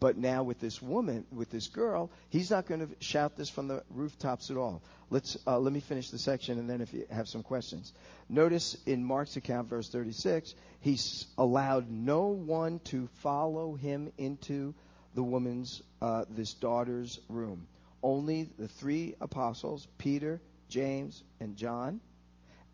[0.00, 3.68] But now with this woman, with this girl, he's not going to shout this from
[3.68, 4.80] the rooftops at all.
[5.10, 7.92] Let's uh, let me finish the section, and then if you have some questions,
[8.26, 14.74] notice in Mark's account, verse 36, he's allowed no one to follow him into
[15.14, 17.66] the woman's, uh, this daughter's room.
[18.02, 20.40] Only the three apostles, Peter,
[20.70, 22.00] James, and John,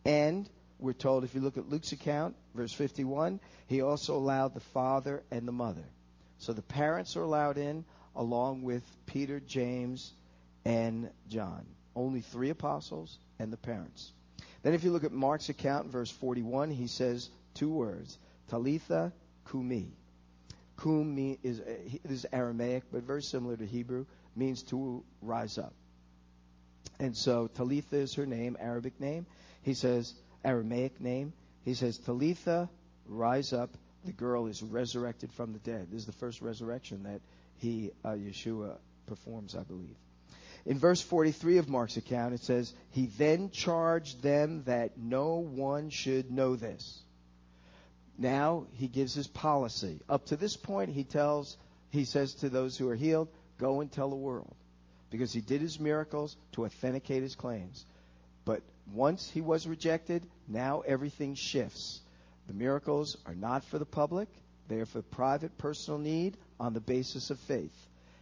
[0.04, 0.48] and
[0.78, 5.24] we're told if you look at Luke's account, verse 51, he also allowed the father
[5.32, 5.82] and the mother.
[6.38, 7.84] So the parents are allowed in
[8.14, 10.12] along with Peter, James,
[10.64, 11.66] and John.
[11.94, 14.12] Only three apostles and the parents.
[14.62, 18.18] Then if you look at Mark's account, verse 41, he says two words,
[18.48, 19.12] Talitha
[19.50, 19.92] Kumi.
[20.76, 25.72] Kum is, uh, is Aramaic, but very similar to Hebrew, means to rise up.
[26.98, 29.26] And so Talitha is her name, Arabic name.
[29.62, 30.14] He says,
[30.44, 31.32] Aramaic name.
[31.64, 32.68] He says, Talitha,
[33.06, 33.70] rise up
[34.06, 35.88] the girl is resurrected from the dead.
[35.90, 37.20] This is the first resurrection that
[37.58, 38.76] he, uh, Yeshua,
[39.06, 39.96] performs, I believe.
[40.64, 45.90] In verse 43 of Mark's account, it says, He then charged them that no one
[45.90, 47.02] should know this.
[48.18, 50.00] Now he gives his policy.
[50.08, 51.56] Up to this point, he tells,
[51.90, 53.28] he says to those who are healed,
[53.58, 54.54] Go and tell the world.
[55.10, 57.86] Because he did his miracles to authenticate his claims.
[58.44, 62.00] But once he was rejected, now everything shifts.
[62.46, 64.28] The miracles are not for the public,
[64.68, 67.74] they are for private personal need on the basis of faith.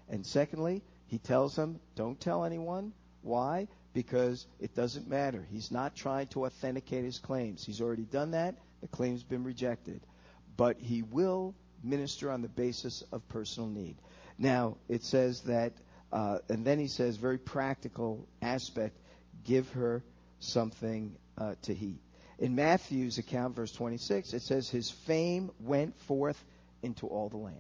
[0.08, 2.92] And secondly, he tells them, don't tell anyone.
[3.22, 3.68] Why?
[3.92, 5.46] Because it doesn't matter.
[5.50, 7.64] He's not trying to authenticate his claims.
[7.64, 8.56] He's already done that.
[8.82, 10.00] The claim's been rejected.
[10.56, 13.96] But he will minister on the basis of personal need.
[14.38, 15.72] Now, it says that,
[16.12, 18.96] uh, and then he says, very practical aspect,
[19.44, 20.02] give her
[20.40, 22.00] something uh, to eat.
[22.38, 26.42] In Matthew's account, verse 26, it says, His fame went forth
[26.82, 27.56] into all the land.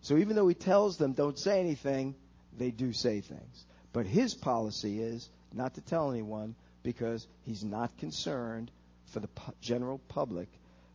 [0.00, 2.14] So even though he tells them, don't say anything,
[2.56, 3.64] they do say things.
[3.92, 8.70] But his policy is not to tell anyone because he's not concerned
[9.06, 9.28] for the
[9.60, 10.48] general public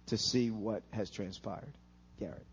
[0.08, 1.74] to see what has transpired.
[2.20, 2.46] Garrett.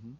[0.00, 0.12] Mm-hmm.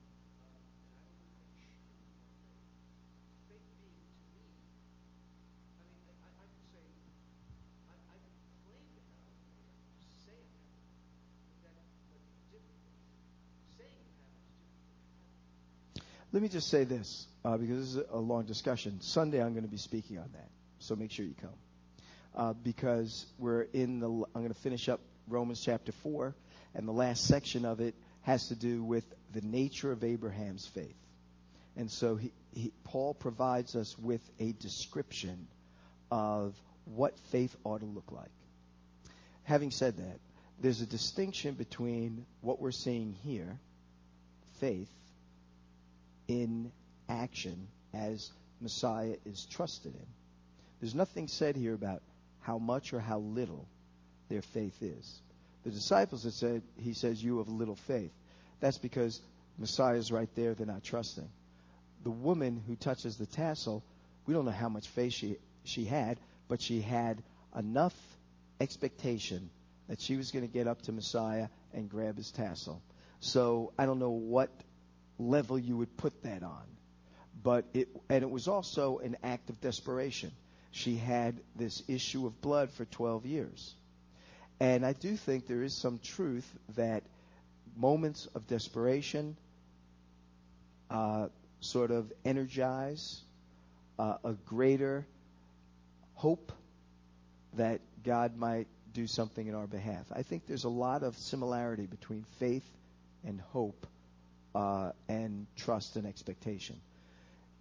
[16.33, 19.01] Let me just say this, uh, because this is a long discussion.
[19.01, 21.51] Sunday, I'm going to be speaking on that, so make sure you come.
[22.37, 26.33] Uh, because we're in the, I'm going to finish up Romans chapter 4,
[26.75, 30.97] and the last section of it has to do with the nature of Abraham's faith.
[31.77, 35.47] And so he, he, Paul provides us with a description
[36.11, 36.55] of
[36.85, 38.31] what faith ought to look like.
[39.45, 40.19] Having said that,
[40.61, 43.59] there's a distinction between what we're seeing here,
[44.61, 44.91] faith,
[46.29, 46.71] in
[47.09, 50.07] action as Messiah is trusted in.
[50.81, 52.03] There's nothing said here about
[52.41, 53.67] how much or how little
[54.29, 55.21] their faith is.
[55.65, 58.13] The disciples have said, he says, you have little faith.
[58.61, 59.21] That's because
[59.59, 61.29] Messiah is right there, they're not trusting.
[62.05, 63.83] The woman who touches the tassel,
[64.27, 67.23] we don't know how much faith she, she had, but she had
[67.57, 67.95] enough
[68.61, 69.51] expectation
[69.89, 72.81] that she was going to get up to Messiah and grab his tassel.
[73.21, 74.51] So I don't know what
[75.19, 76.63] level you would put that on.
[77.43, 80.31] But it, and it was also an act of desperation.
[80.73, 83.75] She had this issue of blood for 12 years.
[84.59, 86.47] And I do think there is some truth
[86.77, 87.03] that
[87.81, 89.37] moments of desperation
[90.91, 91.29] uh,
[91.61, 93.21] sort of energize
[93.99, 95.07] uh, a greater
[96.15, 96.53] hope
[97.55, 100.05] that God might do something in our behalf.
[100.13, 102.65] I think there's a lot of similarity between faith
[103.25, 103.87] and hope
[104.55, 106.77] uh, and trust and expectation.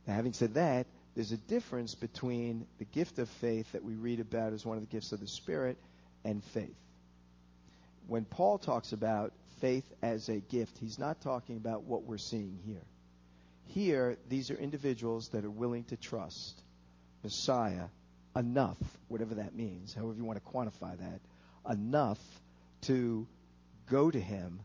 [0.07, 4.19] Now, having said that, there's a difference between the gift of faith that we read
[4.19, 5.77] about as one of the gifts of the Spirit
[6.23, 6.75] and faith.
[8.07, 12.59] When Paul talks about faith as a gift, he's not talking about what we're seeing
[12.65, 12.85] here.
[13.67, 16.61] Here, these are individuals that are willing to trust
[17.23, 17.85] Messiah
[18.35, 21.19] enough, whatever that means, however you want to quantify that,
[21.71, 22.19] enough
[22.81, 23.27] to
[23.89, 24.59] go to him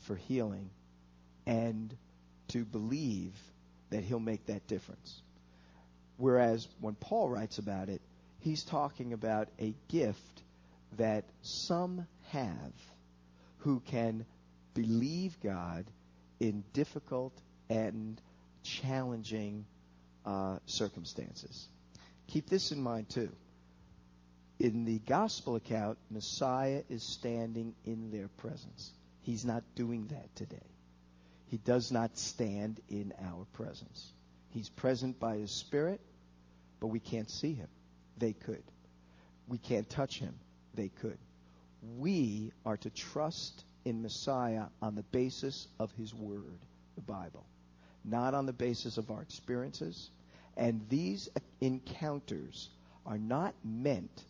[0.00, 0.70] for healing
[1.46, 1.94] and
[2.48, 3.34] to believe
[3.90, 5.22] that he'll make that difference.
[6.16, 8.00] Whereas when Paul writes about it,
[8.40, 10.42] he's talking about a gift
[10.96, 12.72] that some have
[13.58, 14.24] who can
[14.76, 15.86] believe God
[16.38, 17.32] in difficult
[17.70, 18.20] and
[18.62, 19.64] challenging
[20.24, 21.66] uh, circumstances.
[22.28, 23.30] Keep this in mind too.
[24.58, 28.92] In the gospel account, Messiah is standing in their presence.
[29.22, 30.68] He's not doing that today.
[31.48, 34.12] He does not stand in our presence.
[34.50, 36.00] He's present by His Spirit,
[36.80, 37.68] but we can't see Him.
[38.18, 38.62] They could.
[39.46, 40.34] We can't touch Him.
[40.74, 41.18] They could.
[41.98, 46.58] We are to trust in Messiah on the basis of His Word,
[46.96, 47.46] the Bible,
[48.04, 50.10] not on the basis of our experiences.
[50.56, 51.28] And these
[51.60, 52.68] encounters
[53.06, 54.24] are not meant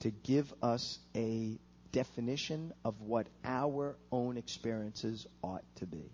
[0.00, 1.58] to give us a
[1.92, 6.10] definition of what our own experiences ought to be.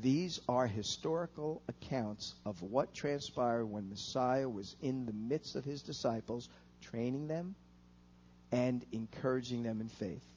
[0.00, 5.82] These are historical accounts of what transpired when Messiah was in the midst of his
[5.82, 6.48] disciples,
[6.80, 7.54] training them
[8.50, 10.31] and encouraging them in faith.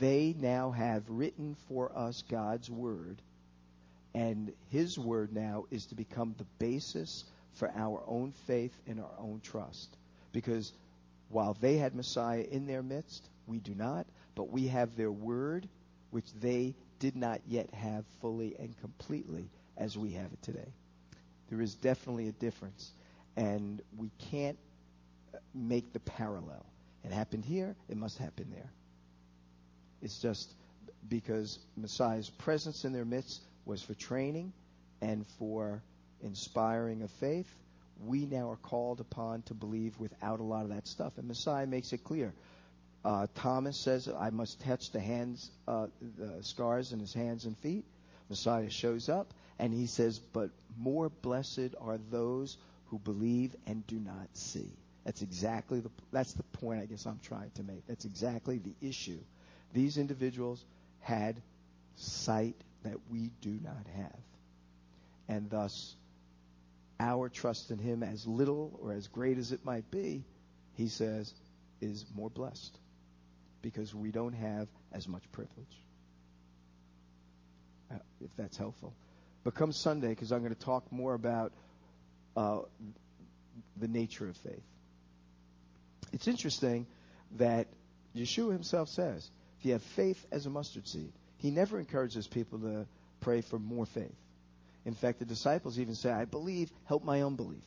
[0.00, 3.20] They now have written for us God's Word,
[4.14, 7.24] and His Word now is to become the basis
[7.54, 9.96] for our own faith and our own trust.
[10.32, 10.72] Because
[11.28, 15.68] while they had Messiah in their midst, we do not, but we have their Word,
[16.10, 20.72] which they did not yet have fully and completely as we have it today.
[21.50, 22.92] There is definitely a difference,
[23.36, 24.58] and we can't
[25.34, 26.64] uh, make the parallel.
[27.04, 28.70] It happened here, it must happen there.
[30.04, 30.52] It's just
[31.08, 34.52] because Messiah's presence in their midst was for training
[35.00, 35.82] and for
[36.22, 37.52] inspiring of faith.
[38.04, 41.18] We now are called upon to believe without a lot of that stuff.
[41.18, 42.32] And Messiah makes it clear
[43.04, 47.56] uh, Thomas says, I must touch the hands, uh, the scars in his hands and
[47.58, 47.84] feet.
[48.30, 53.96] Messiah shows up and he says, But more blessed are those who believe and do
[54.00, 54.70] not see.
[55.04, 57.86] That's exactly the, that's the point I guess I'm trying to make.
[57.86, 59.18] That's exactly the issue.
[59.74, 60.64] These individuals
[61.00, 61.42] had
[61.96, 64.20] sight that we do not have.
[65.28, 65.94] And thus,
[67.00, 70.24] our trust in him, as little or as great as it might be,
[70.76, 71.34] he says,
[71.80, 72.78] is more blessed
[73.62, 75.82] because we don't have as much privilege.
[77.90, 78.94] Uh, if that's helpful.
[79.42, 81.52] But come Sunday, because I'm going to talk more about
[82.36, 82.60] uh,
[83.76, 84.62] the nature of faith.
[86.12, 86.86] It's interesting
[87.38, 87.66] that
[88.16, 89.28] Yeshua himself says,
[89.64, 92.86] if you have faith as a mustard seed, he never encourages people to
[93.20, 94.14] pray for more faith.
[94.84, 97.62] In fact, the disciples even say, I believe, help my unbelief.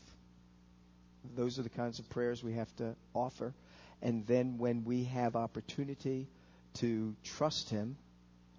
[1.35, 3.53] Those are the kinds of prayers we have to offer
[4.01, 6.27] and then when we have opportunity
[6.75, 7.97] to trust Him,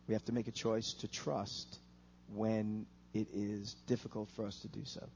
[0.06, 1.78] we have to make a choice to trust
[2.34, 5.06] when it is difficult for us to do so.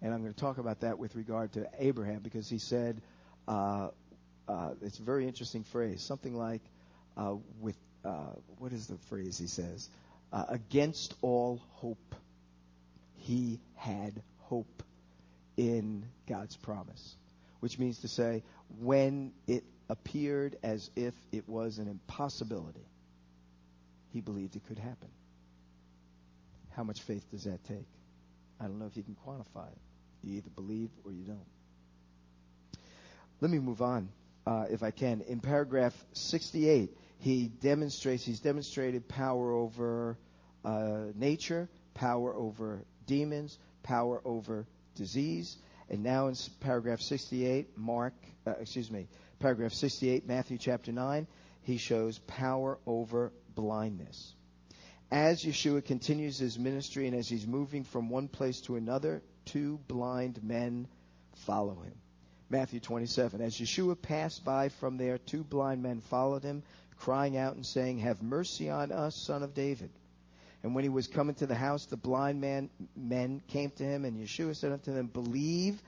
[0.00, 3.00] And I'm going to talk about that with regard to Abraham because he said,
[3.48, 3.88] uh,
[4.46, 6.60] uh, it's a very interesting phrase, something like,
[7.16, 9.88] uh, with, uh, what is the phrase he says?
[10.32, 12.14] Uh, against all hope,
[13.16, 14.82] he had hope
[15.56, 17.14] in God's promise.
[17.60, 18.42] Which means to say,
[18.80, 22.86] when it appeared as if it was an impossibility,
[24.12, 25.08] he believed it could happen.
[26.76, 27.86] How much faith does that take?
[28.60, 29.78] I don't know if you can quantify it.
[30.22, 31.46] You either believe or you don't.
[33.40, 34.08] Let me move on,
[34.46, 35.20] uh, if I can.
[35.22, 36.90] In paragraph 68,
[37.24, 40.18] he demonstrates, he's demonstrated power over
[40.62, 45.56] uh, nature, power over demons, power over disease.
[45.88, 48.12] And now in paragraph 68, Mark,
[48.46, 49.08] uh, excuse me,
[49.38, 51.26] paragraph 68, Matthew chapter 9,
[51.62, 54.34] he shows power over blindness.
[55.10, 59.80] As Yeshua continues his ministry and as he's moving from one place to another, two
[59.88, 60.86] blind men
[61.46, 61.94] follow him.
[62.50, 63.40] Matthew 27.
[63.40, 66.62] As Yeshua passed by from there, two blind men followed him,
[67.04, 69.90] crying out and saying, Have mercy on us, son of David.
[70.62, 74.06] And when he was coming to the house, the blind man, men came to him,
[74.06, 75.78] and Yeshua said unto them, Believe,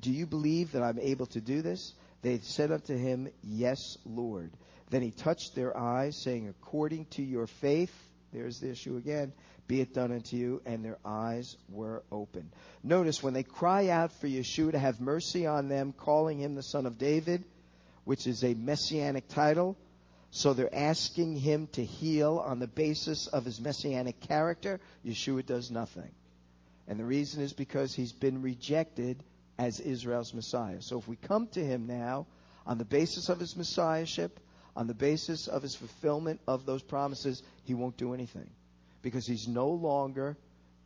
[0.00, 1.92] do you believe that I'm able to do this?
[2.22, 4.50] They said unto him, Yes, Lord.
[4.90, 7.94] Then he touched their eyes, saying, According to your faith,
[8.32, 9.32] there's the issue again,
[9.68, 10.60] be it done unto you.
[10.66, 12.50] And their eyes were opened.
[12.82, 16.64] Notice when they cry out for Yeshua to have mercy on them, calling him the
[16.64, 17.44] Son of David,
[18.08, 19.76] which is a messianic title,
[20.30, 24.80] so they're asking him to heal on the basis of his messianic character.
[25.04, 26.10] Yeshua does nothing.
[26.86, 29.22] And the reason is because he's been rejected
[29.58, 30.80] as Israel's Messiah.
[30.80, 32.26] So if we come to him now
[32.64, 34.40] on the basis of his messiahship,
[34.74, 38.48] on the basis of his fulfillment of those promises, he won't do anything.
[39.02, 40.38] Because he's no longer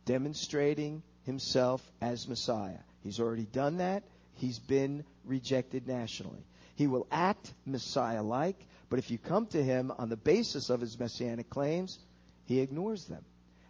[0.03, 2.83] demonstrating himself as Messiah.
[3.01, 4.03] He's already done that.
[4.35, 6.43] He's been rejected nationally.
[6.75, 8.57] He will act Messiah like,
[8.89, 11.99] but if you come to him on the basis of his messianic claims,
[12.45, 13.23] he ignores them.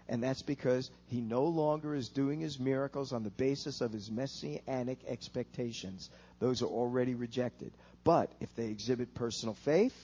[0.10, 4.12] And that's because he no longer is doing his miracles on the basis of his
[4.12, 6.10] messianic expectations.
[6.40, 7.72] Those are already rejected.
[8.04, 9.96] But if they exhibit personal faith,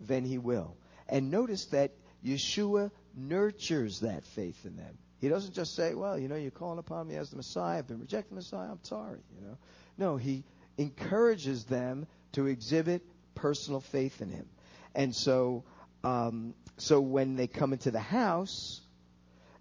[0.00, 0.76] then he will.
[1.08, 1.92] And notice that
[2.24, 4.98] Yeshua nurtures that faith in them.
[5.20, 7.78] He doesn't just say, well, you know, you're calling upon me as the Messiah.
[7.78, 8.70] I've been rejecting the Messiah.
[8.70, 9.56] I'm sorry, you know.
[9.96, 10.44] No, he
[10.78, 13.02] encourages them to exhibit
[13.34, 14.46] personal faith in him.
[14.94, 15.64] And so,
[16.04, 18.80] um, so when they come into the house,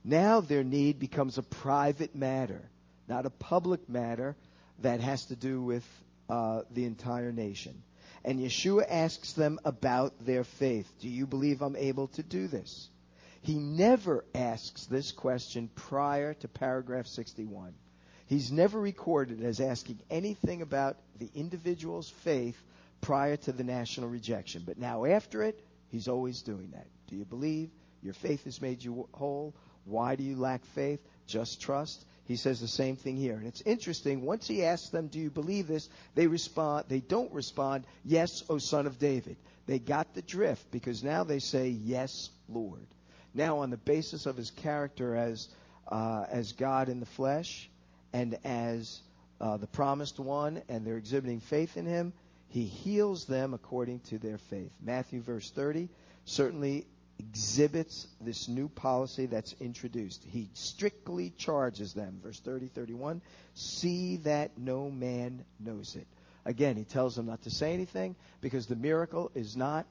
[0.03, 2.69] now their need becomes a private matter,
[3.07, 4.35] not a public matter
[4.79, 5.85] that has to do with
[6.29, 7.81] uh, the entire nation.
[8.23, 10.91] And Yeshua asks them about their faith.
[10.99, 12.89] Do you believe I'm able to do this?
[13.41, 17.73] He never asks this question prior to paragraph 61.
[18.27, 22.59] He's never recorded as asking anything about the individual's faith
[23.01, 24.63] prior to the national rejection.
[24.65, 26.87] But now, after it, he's always doing that.
[27.07, 27.69] Do you believe?
[28.01, 29.53] Your faith has made you whole.
[29.85, 30.99] Why do you lack faith?
[31.27, 32.03] Just trust.
[32.27, 33.35] He says the same thing here.
[33.35, 34.23] And it's interesting.
[34.23, 35.87] Once he asks them, Do you believe this?
[36.15, 39.37] They respond, they don't respond, Yes, O son of David.
[39.67, 42.87] They got the drift because now they say, Yes, Lord.
[43.35, 45.47] Now, on the basis of his character as,
[45.87, 47.69] uh, as God in the flesh
[48.15, 49.01] and as
[49.41, 52.13] uh, the promised one, and they're exhibiting faith in him,
[52.47, 54.71] he heals them according to their faith.
[54.81, 55.89] Matthew, verse 30,
[56.23, 56.85] certainly
[57.19, 60.23] exhibits this new policy that's introduced.
[60.23, 63.21] He strictly charges them, verse 30, 31,
[63.53, 66.07] see that no man knows it.
[66.45, 69.85] Again, he tells them not to say anything because the miracle is not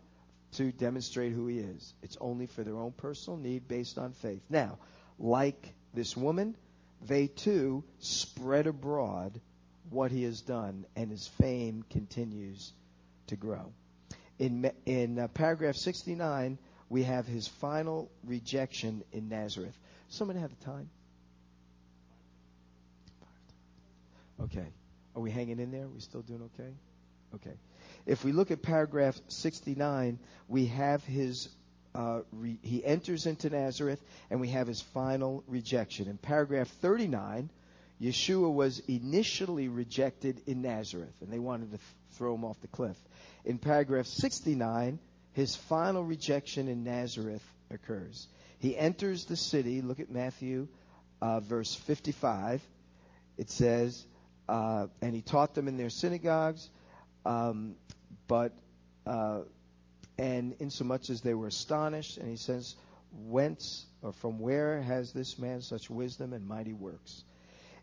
[0.52, 1.92] to demonstrate who he is.
[2.02, 4.40] It's only for their own personal need based on faith.
[4.48, 4.78] Now,
[5.18, 6.56] like this woman,
[7.02, 9.40] they too spread abroad
[9.90, 12.72] what he has done, and his fame continues
[13.28, 13.72] to grow.
[14.38, 19.76] In, in uh, paragraph 69, we have his final rejection in Nazareth.
[20.08, 20.88] Someone have the time?
[24.42, 24.66] Okay.
[25.14, 25.84] Are we hanging in there?
[25.84, 26.70] Are we still doing okay?
[27.34, 27.56] Okay.
[28.06, 30.18] If we look at paragraph 69,
[30.48, 31.48] we have his,
[31.94, 36.08] uh, re- he enters into Nazareth, and we have his final rejection.
[36.08, 37.50] In paragraph 39,
[38.00, 41.82] Yeshua was initially rejected in Nazareth, and they wanted to th-
[42.12, 42.96] throw him off the cliff.
[43.44, 44.98] In paragraph 69,
[45.32, 48.26] his final rejection in Nazareth occurs.
[48.58, 49.82] He enters the city.
[49.82, 50.68] Look at Matthew,
[51.20, 52.62] uh, verse 55.
[53.36, 54.04] It says,
[54.48, 56.68] uh, and he taught them in their synagogues,
[57.24, 57.76] um,
[58.26, 58.52] but
[59.06, 59.40] uh,
[60.18, 62.76] and insomuch as they were astonished, and he says,
[63.26, 67.24] whence or from where has this man such wisdom and mighty works?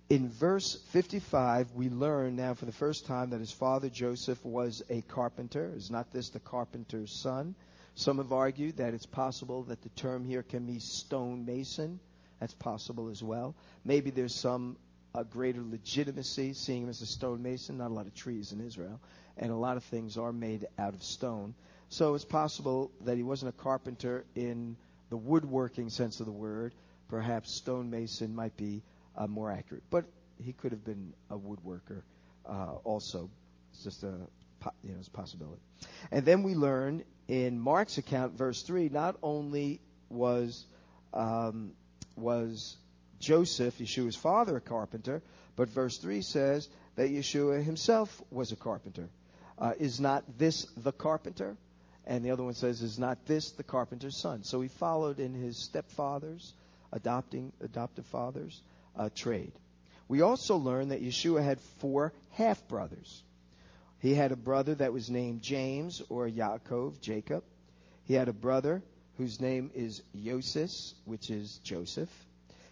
[0.09, 4.83] In verse 55, we learn now for the first time that his father Joseph was
[4.89, 5.71] a carpenter.
[5.73, 7.55] Is not this the carpenter's son?
[7.95, 11.99] Some have argued that it's possible that the term here can be stonemason.
[12.39, 13.55] That's possible as well.
[13.85, 14.75] Maybe there's some
[15.13, 17.77] uh, greater legitimacy seeing him as a stonemason.
[17.77, 18.99] Not a lot of trees in Israel,
[19.37, 21.53] and a lot of things are made out of stone.
[21.91, 24.77] So it's possible that he wasn't a carpenter in
[25.09, 26.73] the woodworking sense of the word.
[27.09, 28.81] Perhaps stonemason might be
[29.17, 30.05] uh, more accurate, but
[30.41, 32.03] he could have been a woodworker
[32.45, 33.29] uh, also.
[33.73, 34.13] It's just a
[34.83, 35.59] you know, it's a possibility.
[36.11, 40.65] And then we learn in Mark's account, verse three, not only was
[41.13, 41.73] um,
[42.15, 42.77] was
[43.19, 45.21] Joseph, Yeshua's father, a carpenter,
[45.57, 49.09] but verse three says that Yeshua himself was a carpenter.
[49.59, 51.57] Uh, is not this the carpenter?
[52.05, 54.43] And the other one says, Is not this the carpenter's son?
[54.43, 56.53] So he followed in his stepfather's,
[56.91, 58.61] adopting adoptive father's
[58.95, 59.53] uh, trade.
[60.07, 63.23] We also learn that Yeshua had four half brothers.
[63.99, 67.43] He had a brother that was named James or Yaakov, Jacob.
[68.05, 68.81] He had a brother
[69.17, 72.09] whose name is Joseph, which is Joseph.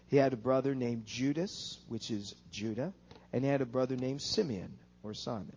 [0.08, 2.94] He had a brother named Judas, which is Judah.
[3.32, 4.74] And he had a brother named Simeon
[5.04, 5.56] or Simon.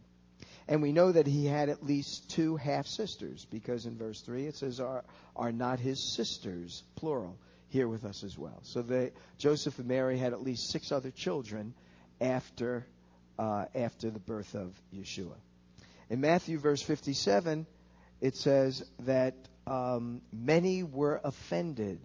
[0.73, 4.47] And we know that he had at least two half sisters, because in verse 3
[4.47, 5.05] it says, Are,
[5.37, 7.37] are not his sisters, plural,
[7.68, 8.59] here with us as well?
[8.62, 11.75] So they, Joseph and Mary had at least six other children
[12.23, 12.87] after,
[13.39, 15.35] uh, after the birth of Yeshua.
[16.09, 17.66] In Matthew, verse 57,
[18.23, 19.35] it says that
[19.66, 22.01] um, many were offended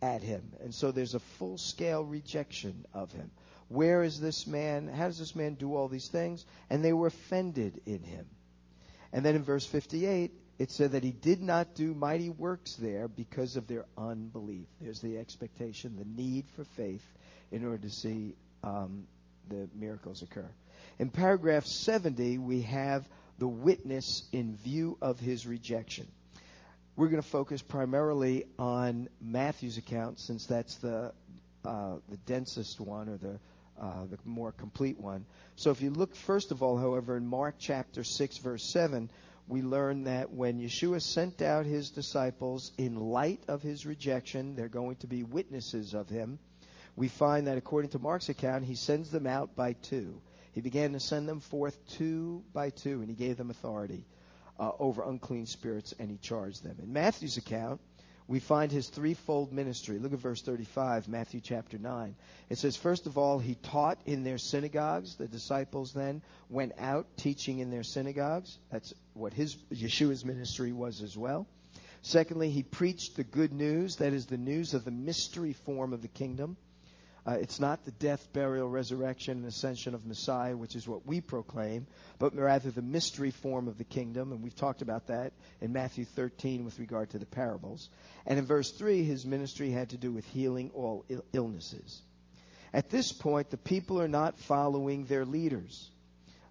[0.00, 0.52] at him.
[0.60, 3.32] And so there's a full scale rejection of him.
[3.72, 4.86] Where is this man?
[4.86, 6.44] How does this man do all these things?
[6.68, 8.26] And they were offended in him.
[9.14, 13.08] And then in verse 58, it said that he did not do mighty works there
[13.08, 14.66] because of their unbelief.
[14.80, 17.04] There's the expectation, the need for faith
[17.50, 19.06] in order to see um,
[19.48, 20.48] the miracles occur.
[20.98, 23.08] In paragraph 70, we have
[23.38, 26.06] the witness in view of his rejection.
[26.94, 31.12] We're going to focus primarily on Matthew's account since that's the
[31.64, 33.38] uh, the densest one or the
[33.80, 35.24] uh, the more complete one.
[35.56, 39.10] So if you look, first of all, however, in Mark chapter 6, verse 7,
[39.48, 44.68] we learn that when Yeshua sent out his disciples in light of his rejection, they're
[44.68, 46.38] going to be witnesses of him.
[46.94, 50.20] We find that according to Mark's account, he sends them out by two.
[50.52, 54.04] He began to send them forth two by two, and he gave them authority
[54.60, 56.76] uh, over unclean spirits, and he charged them.
[56.82, 57.80] In Matthew's account,
[58.32, 59.98] we find his threefold ministry.
[59.98, 62.14] Look at verse 35, Matthew chapter 9.
[62.48, 65.16] It says, First of all, he taught in their synagogues.
[65.16, 68.56] The disciples then went out teaching in their synagogues.
[68.70, 71.46] That's what his Yeshua's ministry was as well.
[72.00, 76.00] Secondly, he preached the good news, that is the news of the mystery form of
[76.00, 76.56] the kingdom.
[77.24, 81.20] Uh, it's not the death, burial, resurrection, and ascension of Messiah, which is what we
[81.20, 81.86] proclaim,
[82.18, 84.32] but rather the mystery form of the kingdom.
[84.32, 87.90] And we've talked about that in Matthew 13 with regard to the parables.
[88.26, 92.02] And in verse 3, his ministry had to do with healing all Ill- illnesses.
[92.74, 95.90] At this point, the people are not following their leaders.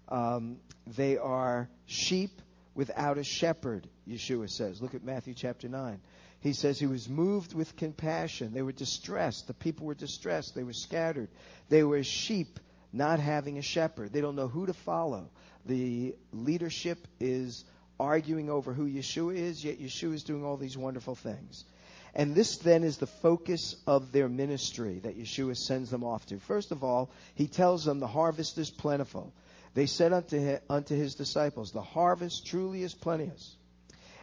[0.08, 0.56] Um,
[0.86, 2.40] they are sheep
[2.74, 4.80] without a shepherd, Yeshua says.
[4.80, 6.00] Look at Matthew chapter 9
[6.42, 8.52] he says he was moved with compassion.
[8.52, 9.46] They were distressed.
[9.46, 10.56] The people were distressed.
[10.56, 11.28] They were scattered.
[11.68, 12.58] They were sheep
[12.92, 14.12] not having a shepherd.
[14.12, 15.30] They don't know who to follow.
[15.66, 17.64] The leadership is
[17.98, 21.64] arguing over who Yeshua is, yet Yeshua is doing all these wonderful things.
[22.12, 26.40] And this then is the focus of their ministry that Yeshua sends them off to.
[26.40, 29.32] First of all, he tells them the harvest is plentiful.
[29.74, 33.56] They said unto, unto his disciples, The harvest truly is plenteous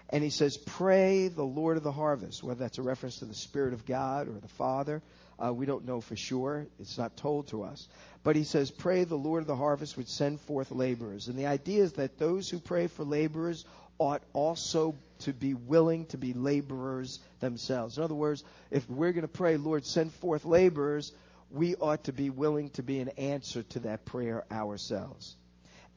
[0.10, 3.36] and he says, Pray the Lord of the harvest, whether that's a reference to the
[3.36, 5.02] Spirit of God or the Father.
[5.38, 6.68] Uh, we don't know for sure.
[6.80, 7.88] It's not told to us.
[8.24, 11.28] But he says, Pray the Lord of the harvest would send forth laborers.
[11.28, 13.66] And the idea is that those who pray for laborers
[14.00, 17.98] ought also to be willing to be laborers themselves.
[17.98, 21.12] In other words, if we're going to pray, Lord, send forth laborers,
[21.52, 25.36] we ought to be willing to be an answer to that prayer ourselves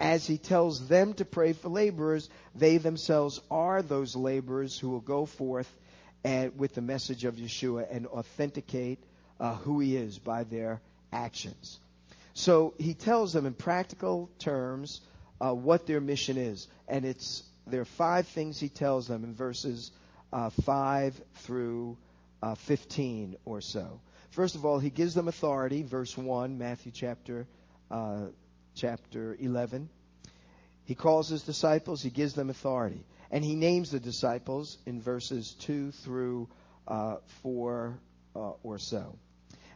[0.01, 5.01] as he tells them to pray for laborers, they themselves are those laborers who will
[5.01, 5.73] go forth
[6.25, 8.99] and, with the message of Yeshua and authenticate
[9.41, 10.81] uh, who he is by their
[11.13, 11.79] actions.
[12.35, 15.01] So he tells them in practical terms
[15.41, 19.35] uh, what their mission is, and it's there are five things he tells them in
[19.35, 19.93] verses
[20.33, 21.97] uh, five through
[22.43, 24.01] uh, fifteen or so.
[24.31, 25.83] First of all, he gives them authority.
[25.83, 27.47] Verse one, Matthew chapter
[27.91, 28.27] uh,
[28.75, 29.89] chapter 11.
[30.85, 33.05] He calls his disciples, he gives them authority.
[33.31, 36.49] And he names the disciples in verses 2 through
[36.87, 37.99] uh, 4
[38.35, 39.17] uh, or so.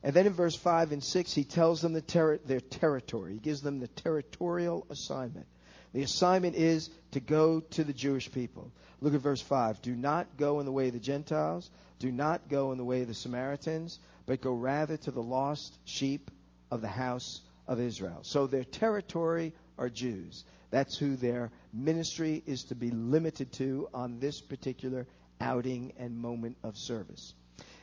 [0.03, 3.35] And then in verse 5 and 6, he tells them the ter- their territory.
[3.35, 5.47] He gives them the territorial assignment.
[5.93, 8.71] The assignment is to go to the Jewish people.
[9.01, 9.81] Look at verse 5.
[9.81, 11.71] Do not go in the way of the Gentiles.
[11.99, 15.75] Do not go in the way of the Samaritans, but go rather to the lost
[15.87, 16.31] sheep
[16.71, 18.21] of the house of Israel.
[18.23, 20.45] So their territory are Jews.
[20.71, 25.07] That's who their ministry is to be limited to on this particular
[25.41, 27.35] outing and moment of service.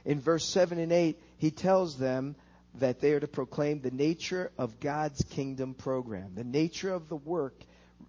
[0.05, 2.35] In verse 7 and 8, he tells them
[2.75, 6.33] that they are to proclaim the nature of God's kingdom program.
[6.35, 7.55] The nature of the work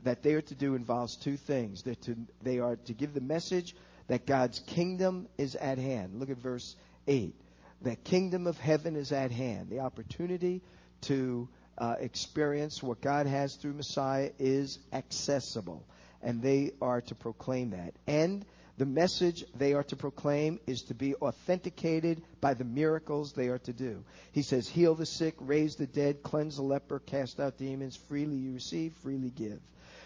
[0.02, 1.82] that they are to do involves two things.
[1.82, 3.74] They're to, they are to give the message
[4.09, 6.18] that God's kingdom is at hand.
[6.18, 6.76] Look at verse
[7.06, 7.34] 8.
[7.82, 9.68] The kingdom of heaven is at hand.
[9.70, 10.62] The opportunity
[11.02, 11.48] to
[11.78, 15.84] uh, experience what God has through Messiah is accessible.
[16.22, 17.94] And they are to proclaim that.
[18.06, 18.44] And
[18.76, 23.59] the message they are to proclaim is to be authenticated by the miracles they are
[23.59, 24.02] to do.
[24.32, 28.36] He says, Heal the sick, raise the dead, cleanse the leper, cast out demons, freely
[28.36, 29.60] you receive, freely give.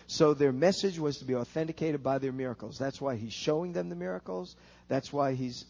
[0.07, 2.79] So their message was to be authenticated by their miracles.
[2.79, 4.57] That's why he's showing them the miracles.
[4.89, 5.65] That's why he's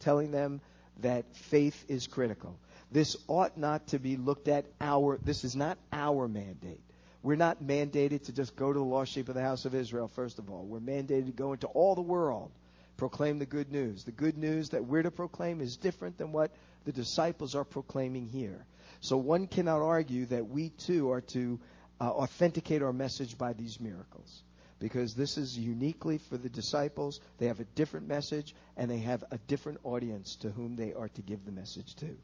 [0.00, 0.60] telling them
[1.00, 2.56] that faith is critical.
[2.92, 6.80] This ought not to be looked at our, this is not our mandate.
[7.22, 10.08] We're not mandated to just go to the lost sheep of the house of Israel,
[10.08, 10.64] first of all.
[10.64, 12.50] We're mandated to go into all the world,
[12.96, 14.04] proclaim the good news.
[14.04, 16.50] The good news that we're to proclaim is different than what
[16.84, 18.64] the disciples are proclaiming here.
[19.00, 21.60] So one cannot argue that we too are to
[22.00, 24.42] uh, authenticate our message by these miracles.
[24.78, 27.20] Because this is uniquely for the disciples.
[27.38, 31.08] They have a different message, and they have a different audience to whom they are
[31.10, 32.16] to give the message to.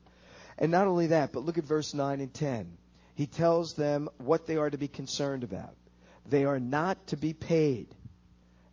[0.59, 2.77] And not only that, but look at verse 9 and 10.
[3.15, 5.75] He tells them what they are to be concerned about.
[6.29, 7.89] They are not to be paid.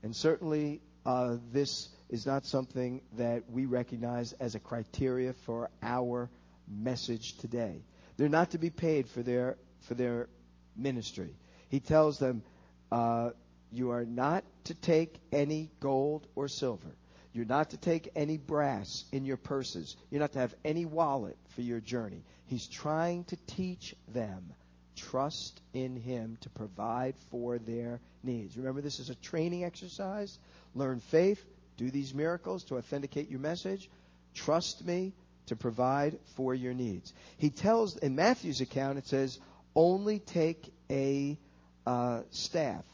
[0.01, 6.29] And certainly, uh, this is not something that we recognize as a criteria for our
[6.67, 7.83] message today.
[8.17, 10.29] They're not to be paid for their for their
[10.75, 11.35] ministry.
[11.69, 12.43] He tells them,
[12.91, 13.31] uh,
[13.71, 16.95] "You are not to take any gold or silver.
[17.33, 19.97] You're not to take any brass in your purses.
[20.11, 22.23] You're not to have any wallet for your journey.
[22.45, 24.53] He's trying to teach them
[24.95, 28.55] trust in Him to provide for their needs.
[28.57, 30.37] Remember, this is a training exercise.
[30.75, 31.43] Learn faith,
[31.77, 33.89] do these miracles to authenticate your message.
[34.35, 35.13] Trust me
[35.47, 37.13] to provide for your needs.
[37.37, 39.39] He tells, in Matthew's account, it says,
[39.75, 41.37] only take a
[41.85, 42.85] uh, staff.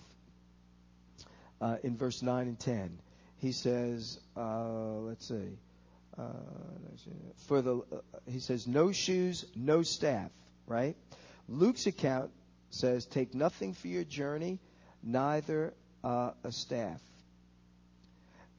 [1.61, 2.98] Uh, in verse 9 and 10
[3.40, 5.57] he says, uh, let's see,
[6.18, 6.24] uh,
[7.48, 7.98] for the, uh,
[8.30, 10.32] he says, no shoes, no staff,
[10.68, 10.95] right?
[11.48, 12.32] Luke's account
[12.70, 14.60] says, take nothing for your journey,
[15.02, 17.02] neither uh, a staff.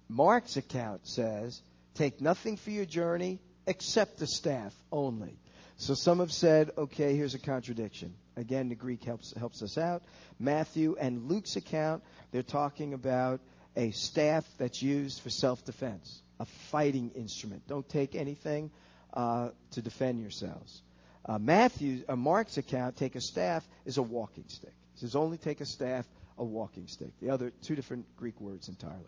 [0.08, 1.60] Mark's account says,
[1.94, 5.38] take nothing for your journey except the staff only.
[5.76, 8.14] So some have said, okay, here's a contradiction.
[8.36, 10.02] Again, the Greek helps helps us out.
[10.38, 12.02] Matthew and Luke's account,
[12.32, 13.40] they're talking about
[13.76, 17.66] a staff that's used for self defense, a fighting instrument.
[17.68, 18.70] Don't take anything
[19.14, 20.82] uh, to defend yourselves.
[21.24, 24.72] Uh, Matthew, uh, Mark's account, take a staff is a walking stick.
[24.94, 26.06] He says only take a staff,
[26.38, 27.12] a walking stick.
[27.20, 29.04] The other two different Greek words entirely.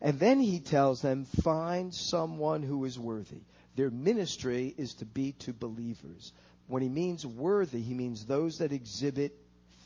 [0.00, 3.40] And then he tells them, find someone who is worthy.
[3.76, 6.32] Their ministry is to be to believers.
[6.66, 9.32] When he means worthy, he means those that exhibit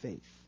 [0.03, 0.40] faith.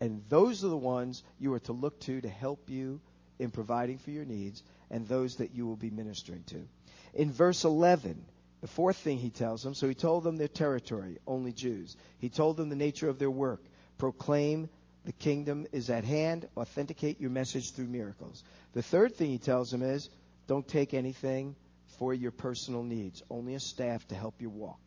[0.00, 3.00] And those are the ones you are to look to to help you
[3.38, 6.66] in providing for your needs and those that you will be ministering to.
[7.14, 8.24] In verse 11,
[8.60, 11.96] the fourth thing he tells them, so he told them their territory, only Jews.
[12.18, 13.62] He told them the nature of their work.
[13.98, 14.68] Proclaim
[15.04, 18.42] the kingdom is at hand, authenticate your message through miracles.
[18.72, 20.10] The third thing he tells them is
[20.46, 21.56] don't take anything
[21.98, 24.80] for your personal needs, only a staff to help you walk.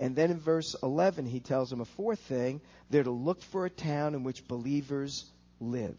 [0.00, 2.60] And then in verse 11, he tells them a fourth thing.
[2.88, 5.24] They're to look for a town in which believers
[5.60, 5.96] live.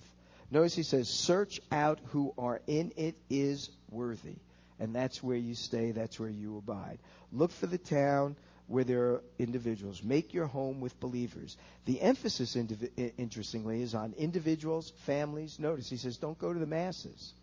[0.49, 4.37] Notice he says, search out who are in it is worthy.
[4.79, 6.99] And that's where you stay, that's where you abide.
[7.33, 10.01] Look for the town where there are individuals.
[10.01, 11.57] Make your home with believers.
[11.85, 15.59] The emphasis, interestingly, is on individuals, families.
[15.59, 17.33] Notice he says, don't go to the masses.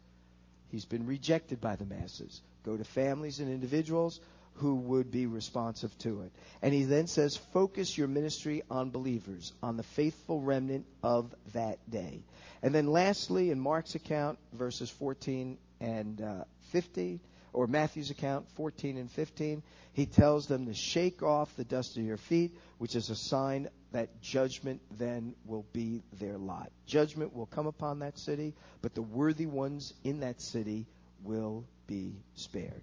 [0.70, 2.40] He's been rejected by the masses.
[2.64, 4.20] Go to families and individuals
[4.56, 6.32] who would be responsive to it.
[6.62, 11.78] And he then says, focus your ministry on believers, on the faithful remnant of that
[11.90, 12.20] day.
[12.62, 17.20] And then lastly, in Mark's account, verses 14 and uh, 15,
[17.52, 19.62] or Matthew's account, 14 and 15,
[19.92, 23.68] he tells them to shake off the dust of your feet, which is a sign
[23.92, 26.70] that judgment then will be their lot.
[26.86, 30.86] Judgment will come upon that city, but the worthy ones in that city
[31.24, 32.82] will be spared.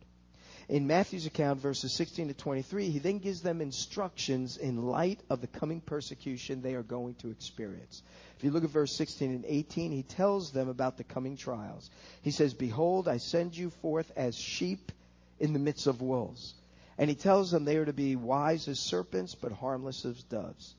[0.69, 5.41] In Matthew's account, verses 16 to 23, he then gives them instructions in light of
[5.41, 8.01] the coming persecution they are going to experience.
[8.37, 11.89] If you look at verse 16 and 18, he tells them about the coming trials.
[12.21, 14.91] He says, Behold, I send you forth as sheep
[15.39, 16.53] in the midst of wolves.
[16.97, 20.75] And he tells them they are to be wise as serpents, but harmless as doves.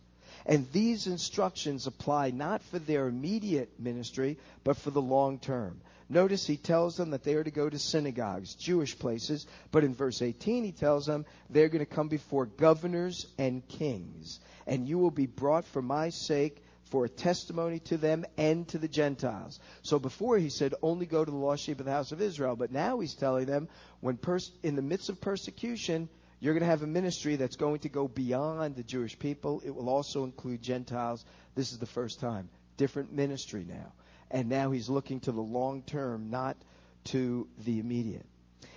[0.46, 5.80] And these instructions apply not for their immediate ministry, but for the long term.
[6.08, 9.94] Notice he tells them that they are to go to synagogues, Jewish places, but in
[9.94, 14.98] verse 18 he tells them they're going to come before governors and kings, and you
[14.98, 19.58] will be brought for my sake for a testimony to them and to the Gentiles.
[19.82, 22.54] So before he said only go to the lost sheep of the house of Israel,
[22.54, 23.68] but now he's telling them
[24.00, 26.08] when pers- in the midst of persecution,
[26.40, 29.62] you're going to have a ministry that's going to go beyond the Jewish people.
[29.64, 31.24] It will also include Gentiles.
[31.54, 32.50] This is the first time.
[32.76, 33.92] Different ministry now.
[34.30, 36.56] And now he's looking to the long term, not
[37.04, 38.26] to the immediate.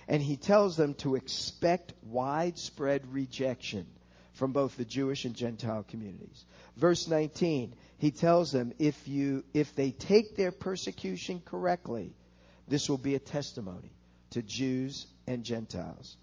[0.06, 3.86] And he tells them to expect widespread rejection
[4.32, 6.44] from both the Jewish and Gentile communities.
[6.76, 12.14] Verse 19, he tells them if you if they take their persecution correctly,
[12.68, 13.90] this will be a testimony
[14.30, 16.16] to Jews and Gentiles.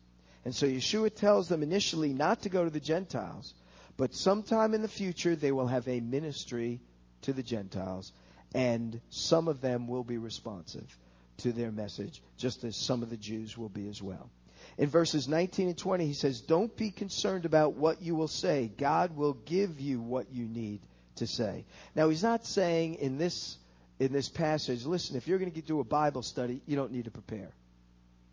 [0.46, 3.54] And so Yeshua tells them initially not to go to the Gentiles,
[3.98, 6.80] but sometime in the future they will have a ministry
[7.24, 8.14] to the Gentiles,
[8.56, 10.98] and some of them will be responsive
[11.40, 14.30] to their message, just as some of the Jews will be as well.
[14.78, 18.72] In verses 19 and 20, he says, Don't be concerned about what you will say.
[18.78, 20.80] God will give you what you need
[21.18, 21.66] to say.
[21.96, 23.58] Now, he's not saying in this,
[24.00, 27.06] in this passage, listen, if you're going to do a Bible study, you don't need
[27.06, 27.52] to prepare.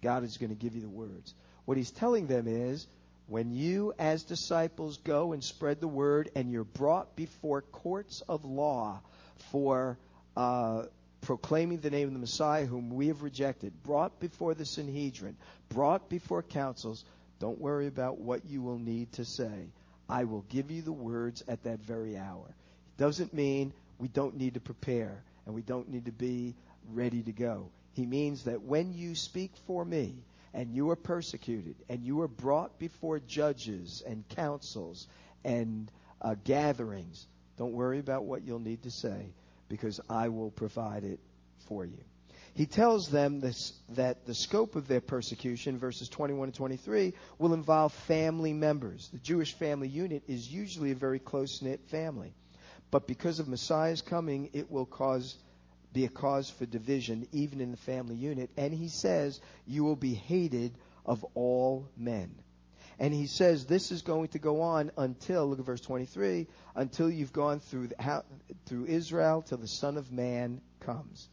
[0.02, 1.34] God is going to give you the words.
[1.64, 2.86] What he's telling them is
[3.26, 8.44] when you, as disciples, go and spread the word and you're brought before courts of
[8.44, 9.00] law
[9.50, 9.98] for
[10.36, 10.84] uh,
[11.22, 15.36] proclaiming the name of the Messiah whom we have rejected, brought before the Sanhedrin,
[15.68, 17.04] brought before councils,
[17.38, 19.68] don't worry about what you will need to say.
[20.08, 22.46] I will give you the words at that very hour.
[22.48, 26.54] It doesn't mean we don't need to prepare and we don't need to be
[26.92, 27.70] ready to go.
[27.94, 30.14] He means that when you speak for me,
[30.54, 35.08] and you are persecuted, and you are brought before judges and councils
[35.44, 35.90] and
[36.20, 37.26] uh, gatherings,
[37.56, 39.32] don't worry about what you'll need to say
[39.72, 41.18] because I will provide it
[41.66, 41.96] for you.
[42.52, 47.54] He tells them this, that the scope of their persecution, verses 21 and 23, will
[47.54, 49.08] involve family members.
[49.14, 52.34] The Jewish family unit is usually a very close knit family.
[52.90, 55.38] But because of Messiah's coming, it will cause
[55.94, 58.50] be a cause for division even in the family unit.
[58.58, 60.74] And he says, You will be hated
[61.06, 62.34] of all men.
[62.98, 67.10] And he says this is going to go on until, look at verse 23, until
[67.10, 67.90] you've gone through,
[68.66, 71.28] through Israel till the Son of Man comes.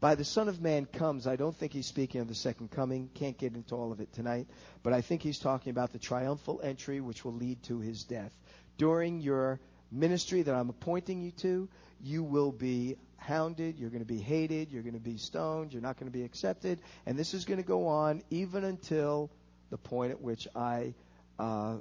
[0.00, 3.08] By the Son of Man comes, I don't think he's speaking of the second coming.
[3.14, 4.48] Can't get into all of it tonight.
[4.82, 8.36] But I think he's talking about the triumphal entry which will lead to his death.
[8.76, 9.60] During your
[9.90, 11.68] ministry that I'm appointing you to,
[12.02, 15.80] you will be hounded, you're going to be hated, you're going to be stoned, you're
[15.80, 19.30] not going to be accepted, and this is going to go on even until
[19.70, 20.94] the point at which I
[21.38, 21.76] uh,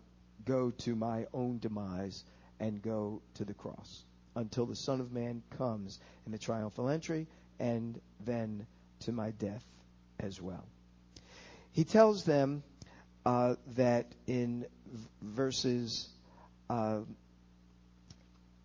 [0.46, 2.24] go to my own demise
[2.60, 4.04] and go to the cross,
[4.36, 7.28] until the Son of Man comes in the triumphal entry,
[7.60, 8.66] and then
[9.02, 9.64] to my death
[10.20, 10.66] as well.
[11.72, 12.64] He tells them
[13.26, 14.66] uh, that in
[15.22, 16.08] verses
[16.70, 17.00] uh,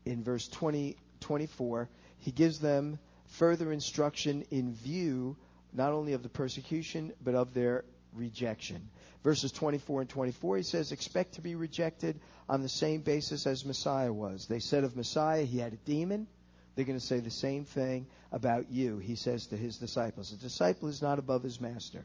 [0.05, 1.89] in verse 20, 24
[2.21, 5.37] he gives them further instruction in view
[5.73, 7.85] not only of the persecution, but of their
[8.15, 8.89] rejection.
[9.25, 13.65] Verses 24 and 24, he says, Expect to be rejected on the same basis as
[13.65, 14.47] Messiah was.
[14.47, 16.27] They said of Messiah, he had a demon.
[16.75, 20.33] They're going to say the same thing about you, he says to his disciples.
[20.33, 22.05] A disciple is not above his master,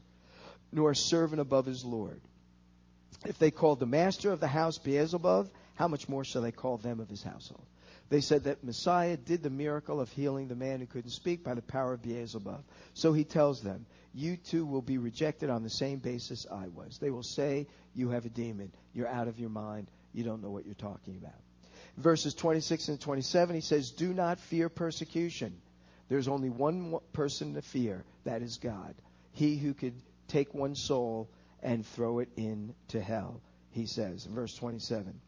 [0.72, 2.20] nor a servant above his Lord.
[3.26, 6.78] If they called the master of the house Beelzebub, how much more shall they call
[6.78, 7.66] them of his household?
[8.10, 11.54] They said that Messiah did the miracle of healing the man who couldn't speak by
[11.54, 12.64] the power of Beelzebub.
[12.94, 17.00] So he tells them, You too will be rejected on the same basis I was.
[17.00, 18.72] They will say, You have a demon.
[18.94, 19.88] You're out of your mind.
[20.14, 21.40] You don't know what you're talking about.
[21.98, 25.56] Verses 26 and 27, he says, Do not fear persecution.
[26.10, 28.04] There's only one person to fear.
[28.24, 28.94] That is God.
[29.32, 29.96] He who could
[30.28, 31.30] take one soul
[31.64, 33.42] and throw it into hell,
[33.72, 35.20] he says in verse 27.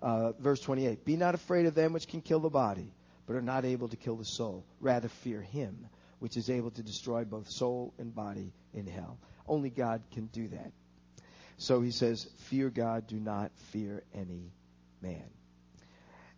[0.00, 2.92] Uh, verse 28 Be not afraid of them which can kill the body,
[3.26, 4.64] but are not able to kill the soul.
[4.80, 5.88] Rather, fear him
[6.18, 9.18] which is able to destroy both soul and body in hell.
[9.46, 10.72] Only God can do that.
[11.56, 14.52] So he says, Fear God, do not fear any
[15.02, 15.24] man.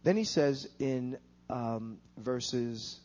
[0.02, 1.18] Then he says in
[1.50, 2.98] um, verses,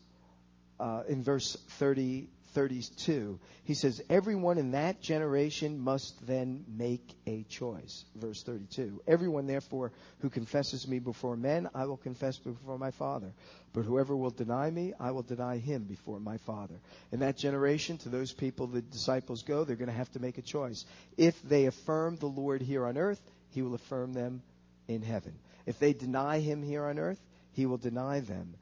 [0.80, 7.42] uh, in verse 30, 32, he says, Everyone in that generation must then make a
[7.42, 8.06] choice.
[8.14, 9.02] Verse 32.
[9.06, 13.30] Everyone, therefore, who confesses me before men, I will confess before my Father.
[13.74, 16.76] But whoever will deny me, I will deny him before my Father.
[17.12, 20.38] In that generation, to those people the disciples go, they're going to have to make
[20.38, 20.86] a choice.
[21.18, 23.20] If they affirm the Lord here on earth,
[23.50, 24.40] he will affirm them
[24.88, 25.34] in heaven.
[25.66, 27.20] If they deny him here on earth,
[27.52, 28.54] he will deny them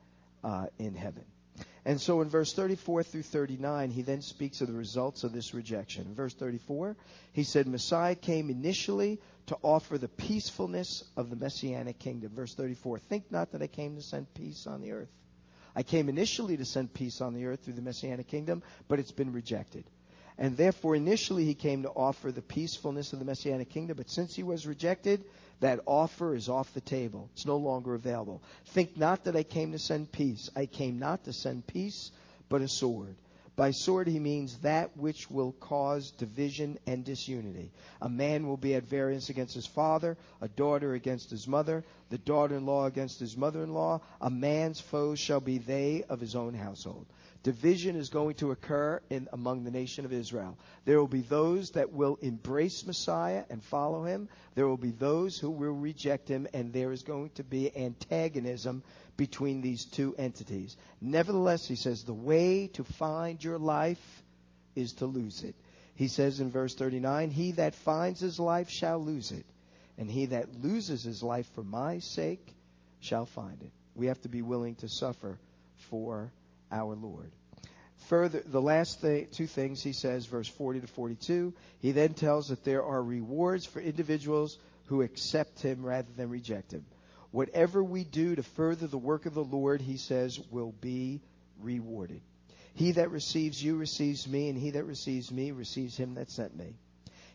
[0.42, 1.24] uh, in heaven.
[1.86, 5.52] And so in verse 34 through 39, he then speaks of the results of this
[5.52, 6.06] rejection.
[6.06, 6.96] In verse 34,
[7.32, 12.32] he said, Messiah came initially to offer the peacefulness of the messianic kingdom.
[12.34, 15.10] Verse 34, think not that I came to send peace on the earth.
[15.76, 19.12] I came initially to send peace on the earth through the messianic kingdom, but it's
[19.12, 19.84] been rejected.
[20.36, 24.34] And therefore, initially, he came to offer the peacefulness of the messianic kingdom, but since
[24.34, 25.24] he was rejected,
[25.60, 27.28] that offer is off the table.
[27.34, 28.42] It's no longer available.
[28.66, 30.50] Think not that I came to send peace.
[30.56, 32.10] I came not to send peace,
[32.48, 33.14] but a sword.
[33.56, 37.70] By sword, he means that which will cause division and disunity.
[38.02, 42.18] A man will be at variance against his father, a daughter against his mother, the
[42.18, 44.00] daughter in law against his mother in law.
[44.20, 47.06] A man's foes shall be they of his own household.
[47.44, 50.56] Division is going to occur in, among the nation of Israel.
[50.86, 54.30] There will be those that will embrace Messiah and follow him.
[54.54, 58.82] There will be those who will reject him, and there is going to be antagonism
[59.18, 60.74] between these two entities.
[61.02, 64.22] Nevertheless, he says, the way to find your life
[64.74, 65.54] is to lose it.
[65.96, 69.44] He says in verse 39, He that finds his life shall lose it,
[69.98, 72.54] and he that loses his life for my sake
[73.00, 73.70] shall find it.
[73.94, 75.38] We have to be willing to suffer
[75.90, 76.32] for
[76.70, 77.30] our Lord.
[78.08, 82.64] Further, the last two things he says, verse 40 to 42, he then tells that
[82.64, 86.84] there are rewards for individuals who accept him rather than reject him.
[87.30, 91.20] Whatever we do to further the work of the Lord, he says, will be
[91.62, 92.20] rewarded.
[92.74, 96.56] He that receives you receives me, and he that receives me receives him that sent
[96.56, 96.74] me.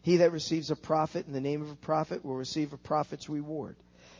[0.01, 3.27] He that receives a prophet in the name of a prophet will receive a prophet's
[3.27, 3.75] reward.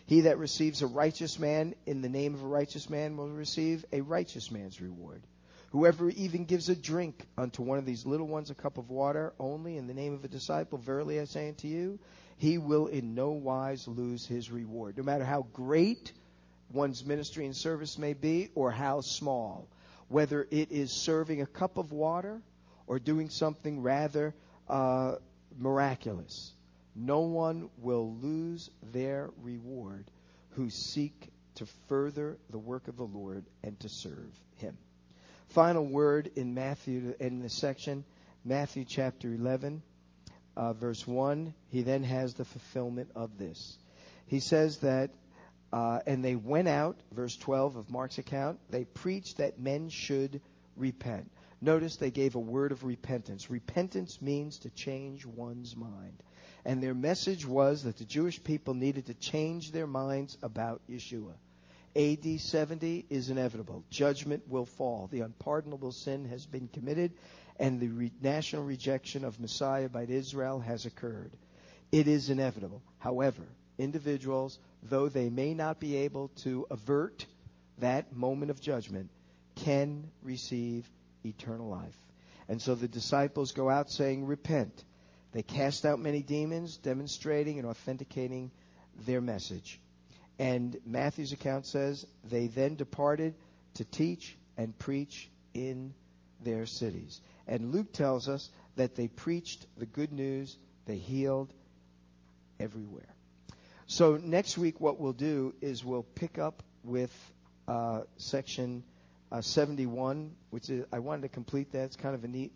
[0.10, 3.86] He that receives a righteous man in the name of a righteous man will receive
[3.94, 5.22] a righteous man's reward.
[5.69, 9.34] Whoever even gives a drink unto one of these little ones a cup of water
[9.40, 11.99] only in the name of a disciple, verily I say unto you,
[12.38, 14.98] he will in no wise lose his reward.
[14.98, 16.11] No matter how great
[16.72, 19.68] one's ministry and service may be or how small,
[20.07, 22.41] whether it is serving a cup of water
[22.88, 24.34] or doing something rather
[24.68, 25.18] uh,
[25.56, 26.52] miraculous.
[27.01, 30.11] No one will lose their reward
[30.49, 34.77] who seek to further the work of the Lord and to serve him.
[35.47, 38.03] Final word in Matthew, in this section,
[38.43, 39.81] Matthew chapter 11,
[40.57, 41.53] uh, verse 1.
[41.69, 43.77] He then has the fulfillment of this.
[44.27, 45.11] He says that,
[45.71, 50.41] uh, and they went out, verse 12 of Mark's account, they preached that men should
[50.76, 51.31] repent.
[51.61, 53.49] Notice they gave a word of repentance.
[53.49, 56.21] Repentance means to change one's mind.
[56.70, 61.34] And their message was that the Jewish people needed to change their minds about Yeshua.
[61.96, 63.84] AD 70 is inevitable.
[63.90, 65.10] Judgment will fall.
[65.12, 67.14] The unpardonable sin has been committed,
[67.58, 71.32] and the re- national rejection of Messiah by Israel has occurred.
[71.91, 72.84] It is inevitable.
[73.00, 73.48] However,
[73.80, 77.26] individuals, though they may not be able to avert
[77.80, 79.10] that moment of judgment,
[79.56, 80.88] can receive
[81.26, 81.98] eternal life.
[82.48, 84.84] And so the disciples go out saying, Repent.
[85.31, 88.51] They cast out many demons, demonstrating and authenticating
[89.06, 89.80] their message.
[90.39, 93.35] And Matthew's account says they then departed
[93.76, 95.93] to teach and preach in
[96.43, 97.22] their cities.
[97.47, 101.53] And Luke tells us that they preached the good news, they healed
[102.60, 103.14] everywhere.
[103.88, 107.11] So next week, what we'll do is we'll pick up with
[107.68, 108.84] uh, section
[109.31, 111.84] uh, 71, which is, I wanted to complete that.
[111.85, 112.51] It's kind of a neat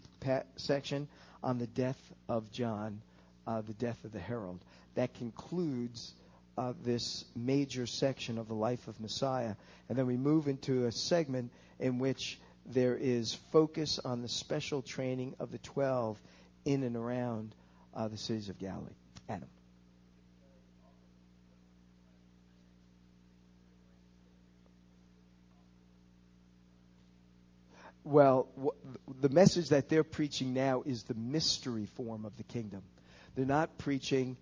[0.57, 1.07] section
[1.43, 3.01] on the death of John,
[3.45, 4.59] uh, the death of the herald.
[4.95, 6.13] That concludes
[6.57, 9.55] uh, this major section of the life of Messiah.
[9.89, 14.81] And then we move into a segment in which there is focus on the special
[14.81, 16.19] training of the 12
[16.65, 17.53] in and around
[17.95, 18.93] uh, the cities of Galilee.
[19.29, 19.49] Adam.
[28.05, 28.49] Well,
[29.21, 32.81] the message that they're preaching now is the mystery form of the kingdom.
[33.35, 34.35] They're not preaching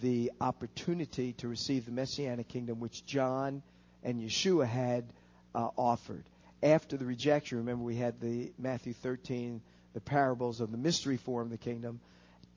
[0.00, 3.62] the opportunity to receive the messianic kingdom which John
[4.04, 5.12] and Yeshua had
[5.54, 6.24] uh, offered.
[6.62, 9.60] After the rejection, remember we had the Matthew 13,
[9.92, 12.00] the parables of the mystery form of the kingdom.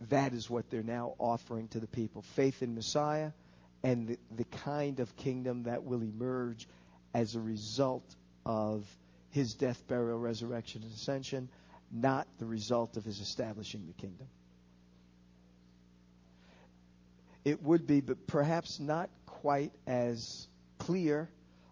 [0.10, 3.32] That is what they're now offering to the people faith in Messiah
[3.84, 6.68] and the, the kind of kingdom that will emerge
[7.14, 8.16] as a result
[8.46, 8.86] of
[9.32, 11.50] his death, burial, resurrection, and ascension,
[11.92, 14.28] not the result of his establishing the kingdom.
[17.46, 20.48] It would be, but perhaps not quite as
[20.78, 21.30] clear,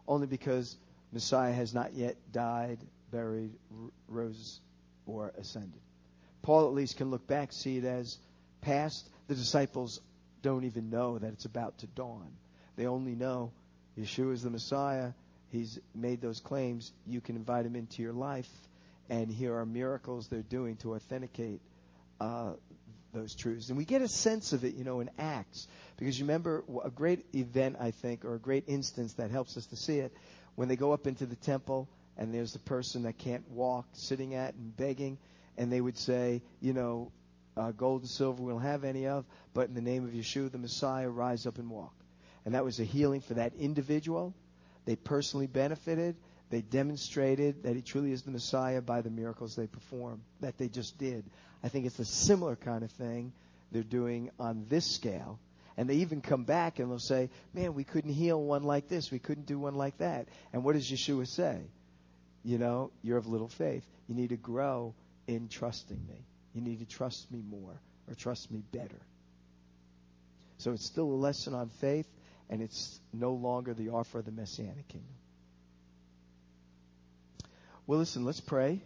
[0.08, 0.78] only because
[1.12, 2.80] Messiah has not yet died,
[3.12, 3.52] buried,
[4.08, 4.60] rose,
[5.06, 5.80] or ascended.
[6.42, 8.18] Paul at least can look back, see it as
[8.62, 9.10] past.
[9.28, 10.00] The disciples
[10.42, 12.32] don't even know that it's about to dawn.
[12.76, 13.52] They only know
[13.98, 15.12] Yeshua is the Messiah.
[15.52, 16.92] He's made those claims.
[17.06, 18.50] You can invite him into your life,
[19.10, 21.62] and here are miracles they're doing to authenticate
[22.20, 22.54] uh,
[23.14, 23.70] those truths.
[23.70, 25.68] And we get a sense of it, you know, in Acts.
[25.98, 29.66] Because you remember a great event, I think, or a great instance that helps us
[29.68, 30.14] to see it,
[30.56, 31.88] when they go up into the temple
[32.18, 35.18] and there's the person that can't walk sitting at and begging,
[35.58, 37.12] and they would say, you know,
[37.56, 40.52] uh, gold and silver we don't have any of, but in the name of Yeshua
[40.52, 41.94] the Messiah, rise up and walk.
[42.46, 44.34] And that was a healing for that individual.
[44.88, 46.16] They personally benefited.
[46.50, 50.70] They demonstrated that he truly is the Messiah by the miracles they performed, that they
[50.70, 51.26] just did.
[51.62, 53.34] I think it's a similar kind of thing
[53.74, 55.40] they're doing on this scale.
[55.76, 59.12] And they even come back and they'll say, Man, we couldn't heal one like this.
[59.12, 60.30] We couldn't do one like that.
[60.54, 61.60] And what does Yeshua say?
[62.46, 63.86] You know, you're of little faith.
[64.08, 64.96] You need to grow
[65.28, 66.26] in trusting me.
[66.54, 69.02] You need to trust me more or trust me better.
[70.60, 72.08] So it's still a lesson on faith,
[72.50, 75.16] and it's no longer the offer of the Messianic kingdom.
[77.86, 78.82] Well, listen, let's pray.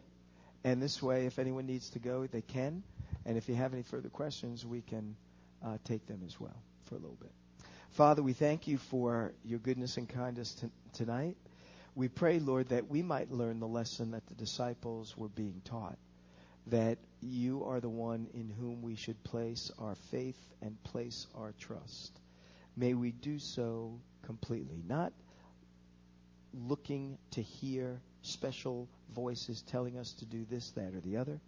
[0.64, 2.84] And this way, if anyone needs to go, they can.
[3.26, 5.16] And if you have any further questions, we can
[5.66, 6.56] uh, take them as well
[6.86, 7.32] for a little bit.
[7.92, 11.36] Father, we thank you for your goodness and kindness t- tonight.
[11.96, 15.98] We pray, Lord, that we might learn the lesson that the disciples were being taught
[16.68, 21.54] that you are the one in whom we should place our faith and place our
[21.60, 22.21] trust.
[22.76, 25.14] May we do so completely, not
[26.54, 31.40] looking to hear special voices telling us to do this, that, or the other,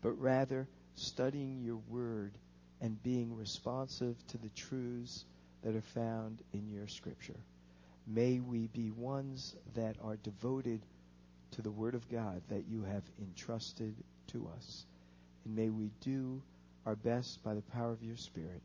[0.00, 2.32] but rather studying your word
[2.80, 5.24] and being responsive to the truths
[5.62, 7.38] that are found in your scripture.
[8.06, 10.80] May we be ones that are devoted
[11.52, 13.94] to the word of God that you have entrusted
[14.28, 14.86] to us.
[15.44, 16.42] And may we do
[16.84, 18.60] our best by the power of your Spirit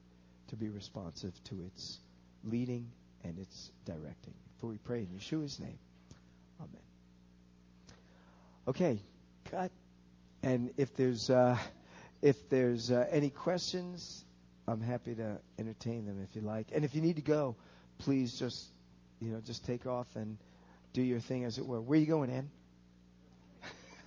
[0.48, 2.00] to be responsive to its
[2.44, 2.90] leading
[3.24, 4.34] and its directing.
[4.60, 5.78] For we pray in Yeshua's name.
[6.60, 6.82] Amen.
[8.68, 9.00] Okay,
[9.52, 9.72] cut.
[10.44, 11.58] And if there's uh,
[12.22, 14.24] if there's uh, any questions,
[14.68, 16.68] I'm happy to entertain them if you like.
[16.74, 17.56] And if you need to go,
[18.00, 18.66] please just
[19.20, 20.38] you know just take off and
[20.94, 21.82] do your thing as it were.
[21.82, 22.50] Where are you going, Ann?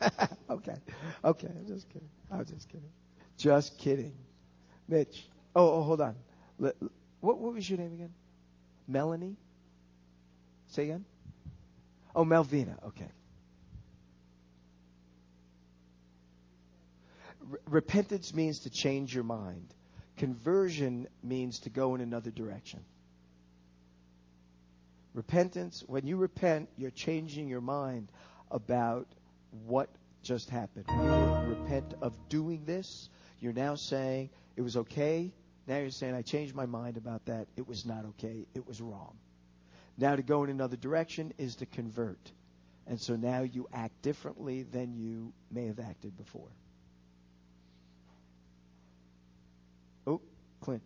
[0.51, 0.77] okay.
[1.25, 1.49] Okay.
[1.49, 2.09] I'm just kidding.
[2.31, 2.91] I'm just kidding.
[3.37, 4.15] Just kidding.
[4.89, 5.27] Mitch.
[5.55, 6.17] Oh, oh hold on.
[6.61, 8.15] What, what was your name again?
[8.87, 9.37] Melanie?
[10.69, 11.05] Say again?
[12.15, 12.77] Oh, Melvina.
[12.89, 13.11] Okay.
[17.69, 19.67] repentance means to change your mind.
[20.17, 22.81] Conversion means to go in another direction.
[25.15, 28.09] Repentance, when you repent, you're changing your mind
[28.51, 29.07] about
[29.67, 29.89] what
[30.23, 30.85] just happened.
[31.49, 33.09] Repent of doing this.
[33.41, 35.33] You're now saying it was okay.
[35.67, 37.47] Now you're saying, I changed my mind about that.
[37.57, 38.47] It was not okay.
[38.55, 39.17] It was wrong.
[39.99, 42.33] Now to go in another direction is to convert.
[42.87, 46.49] And so now you act differently than you may have acted before.
[50.07, 50.21] Oh,
[50.61, 50.83] Clint.